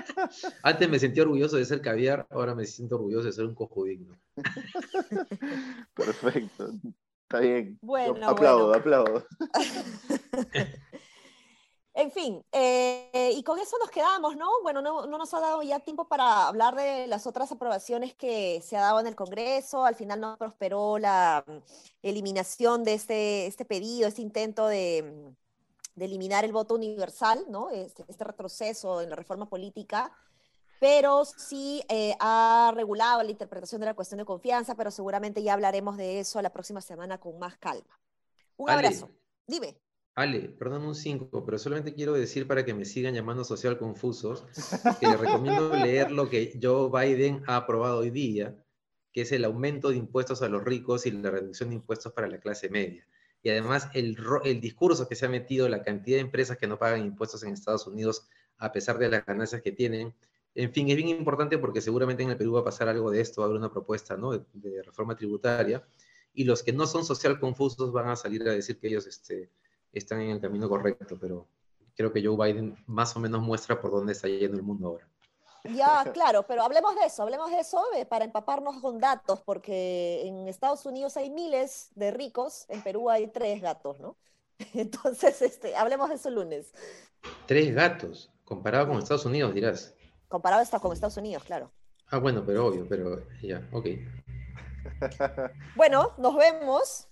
Antes 0.63 0.89
me 0.89 0.99
sentí 0.99 1.21
orgulloso 1.21 1.57
de 1.57 1.65
ser 1.65 1.81
caviar, 1.81 2.27
ahora 2.31 2.55
me 2.55 2.67
siento 2.67 2.97
orgulloso 2.97 3.27
de 3.27 3.33
ser 3.33 3.45
un 3.45 3.55
cojudigno. 3.55 4.17
Perfecto. 5.95 6.71
Está 7.23 7.41
bien. 7.41 7.79
Bueno, 7.81 8.29
aplaudo, 8.29 8.75
aplaudo. 8.75 9.27
En 11.95 12.11
fin, 12.11 12.43
eh, 12.53 13.33
y 13.37 13.43
con 13.43 13.59
eso 13.59 13.77
nos 13.79 13.91
quedamos, 13.91 14.35
¿no? 14.35 14.49
Bueno, 14.63 14.81
no, 14.81 15.07
no, 15.07 15.19
nos 15.19 15.35
ha 15.35 15.41
dado 15.41 15.63
ya 15.63 15.79
tiempo 15.81 16.09
para 16.09 16.49
hablar 16.49 16.75
de 16.75 17.07
las 17.07 17.27
otras 17.27 17.53
aprobaciones 17.53 18.15
que 18.15 18.63
se 18.63 18.79
ha 18.79 18.81
dado 18.81 19.01
en 19.01 19.07
el 19.07 19.15
Congreso. 19.15 19.85
Al 19.85 19.95
final 19.95 20.19
no 20.19 20.39
prosperó 20.39 20.99
la 20.99 21.45
mm, 21.47 21.59
eliminación 22.03 22.83
de 22.83 22.95
este, 22.95 23.47
este 23.47 23.67
pedido, 23.67 24.09
este 24.09 24.23
intento 24.23 24.69
de, 24.69 25.03
mm, 25.03 25.42
de 25.95 26.05
eliminar 26.05 26.45
el 26.45 26.53
voto 26.53 26.75
universal, 26.75 27.45
¿no? 27.49 27.71
Este, 27.71 28.05
este, 28.09 28.25
retroceso 28.25 29.01
en 29.01 29.11
la 29.11 29.17
reforma 29.17 29.49
política. 29.49 30.13
pero 30.81 31.25
sí 31.25 31.81
eh, 31.89 32.17
ha 32.19 32.73
regulado 32.75 33.23
la 33.23 33.31
interpretación 33.31 33.81
de 33.81 33.87
la 33.87 33.95
cuestión 33.95 34.19
de 34.19 34.25
confianza, 34.25 34.75
pero 34.75 34.91
seguramente 34.91 35.43
ya 35.43 35.53
hablaremos 35.53 35.97
de 35.97 36.19
eso 36.19 36.43
la 36.43 36.53
próxima 36.53 36.81
semana 36.81 37.19
con 37.19 37.39
más 37.39 37.57
calma. 37.59 38.01
Un 38.57 38.69
abrazo. 38.69 39.09
Dime. 39.47 39.77
Ale, 40.15 40.51
perdón 40.51 40.85
un 40.85 40.95
5, 40.95 41.45
pero 41.45 41.59
solamente 41.59 41.95
quiero 41.95 42.13
decir 42.13 42.47
para 42.47 42.65
que 42.65 42.75
me 42.75 42.85
sigan 42.85 43.15
llamando 43.15 43.45
social 43.45 43.79
confusos, 43.79 44.45
que 45.01 45.07
les 45.07 45.19
recomiendo 45.19 45.71
leer 45.75 46.11
lo 46.11 46.29
que 46.29 46.59
Joe 46.61 46.91
Biden 46.91 47.43
ha 47.47 47.57
aprobado 47.57 47.99
hoy 47.99 48.11
día, 48.11 48.55
que 49.13 49.23
es 49.23 49.33
el 49.33 49.45
aumento 49.45 49.89
de 49.89 49.97
impuestos 49.97 50.43
a 50.43 50.49
los 50.49 50.63
ricos 50.63 51.07
y 51.07 51.13
la 51.13 51.31
reducción 51.31 51.71
de 51.71 51.77
impuestos 51.77 52.13
para 52.13 52.29
la 52.29 52.41
clase 52.41 52.69
media. 52.69 53.07
Y 53.43 53.51
además 53.51 53.89
el, 53.95 54.17
discurso 54.61 55.09
que 55.09 55.17
se 55.17 55.27
ha 55.27 55.29
metido, 55.29 55.69
la 55.69 55.83
cantidad 55.83 56.17
de 56.17 56.23
empresas 56.23 56.57
que 56.57 56.67
no 56.67 56.79
pagan 56.79 57.05
impuestos 57.05 57.43
en 57.43 57.53
Estados 57.53 57.87
Unidos 57.87 58.29
a 58.59 58.71
pesar 58.71 58.99
de 58.99 59.09
las 59.09 59.27
ganancias 59.27 59.63
que 59.63 59.73
tienen. 59.73 60.15
En 60.55 60.73
fin, 60.73 60.89
es 60.91 60.97
bien 60.97 61.09
importante 61.09 61.59
porque 61.59 61.81
seguramente 61.81 62.23
en 62.23 62.31
el 62.31 62.37
Perú 62.37 62.53
va 62.53 62.61
a 62.61 62.65
pasar 62.65 62.89
algo 62.89 63.11
de 63.11 63.21
esto, 63.21 63.41
va 63.41 63.47
a 63.47 63.49
haber 63.49 63.59
una 63.59 63.73
propuesta 63.73 64.17
¿no? 64.17 64.33
de, 64.33 64.45
de 64.53 64.83
reforma 64.83 65.17
tributaria, 65.17 65.83
y 66.35 66.45
los 66.45 66.63
que 66.63 66.73
no 66.73 66.87
son 66.87 67.05
social 67.05 67.41
confusos 67.41 67.93
van 67.93 68.09
a 68.09 68.17
salir 68.17 68.49
a 68.49 68.53
decir 68.53 68.79
que 68.79 68.89
ellos... 68.89 69.07
Este, 69.07 69.51
están 69.93 70.21
en 70.21 70.31
el 70.31 70.41
camino 70.41 70.69
correcto, 70.69 71.19
pero 71.21 71.47
creo 71.95 72.13
que 72.13 72.25
Joe 72.25 72.37
Biden 72.37 72.77
más 72.87 73.15
o 73.17 73.21
menos 73.21 73.43
muestra 73.43 73.81
por 73.81 73.91
dónde 73.91 74.13
está 74.13 74.29
yendo 74.29 74.57
el 74.57 74.63
mundo 74.63 74.89
ahora. 74.89 75.09
Ya, 75.65 76.05
claro, 76.13 76.45
pero 76.47 76.63
hablemos 76.63 76.95
de 76.97 77.07
eso, 77.07 77.23
hablemos 77.23 77.51
de 77.51 77.61
eso 77.61 77.83
eh, 77.95 78.07
para 78.07 78.25
empaparnos 78.25 78.81
con 78.81 78.99
datos, 78.99 79.41
porque 79.43 80.27
en 80.27 80.49
Estados 80.49 80.85
Unidos 80.87 81.17
hay 81.17 81.31
miles 81.31 81.91
de 81.95 82.11
ricos, 82.11 82.67
en 82.69 82.83
Perú 82.83 83.11
hay 83.11 83.29
tres 83.29 83.61
gatos, 83.63 84.01
¿no? 84.01 84.17
Entonces, 84.75 85.41
este, 85.43 85.77
hablemos 85.77 86.09
de 86.09 86.17
eso 86.17 86.31
lunes. 86.31 86.73
Tres 87.47 87.75
gatos, 87.75 88.31
comparado 88.45 88.89
con 88.89 88.99
Estados 88.99 89.25
Unidos, 89.25 89.55
dirás. 89.55 89.95
Comparado 90.29 90.63
está 90.63 90.81
con 90.81 90.93
Estados 90.93 91.17
Unidos, 91.17 91.45
claro. 91.45 91.73
Ah, 92.09 92.19
bueno, 92.19 92.43
pero 92.45 92.67
obvio, 92.67 92.87
pero 92.89 93.27
ya, 93.43 93.69
ok. 93.73 93.87
Bueno, 95.77 96.13
nos 96.19 96.37
vemos. 96.37 97.09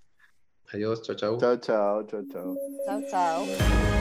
Adiós, 0.73 1.03
chao, 1.03 1.17
chao. 1.17 1.39
Chao, 1.39 1.57
chao, 1.57 2.07
chao, 2.07 2.23
chao. 2.31 2.57
Chao, 2.87 3.03
chao. 3.11 4.00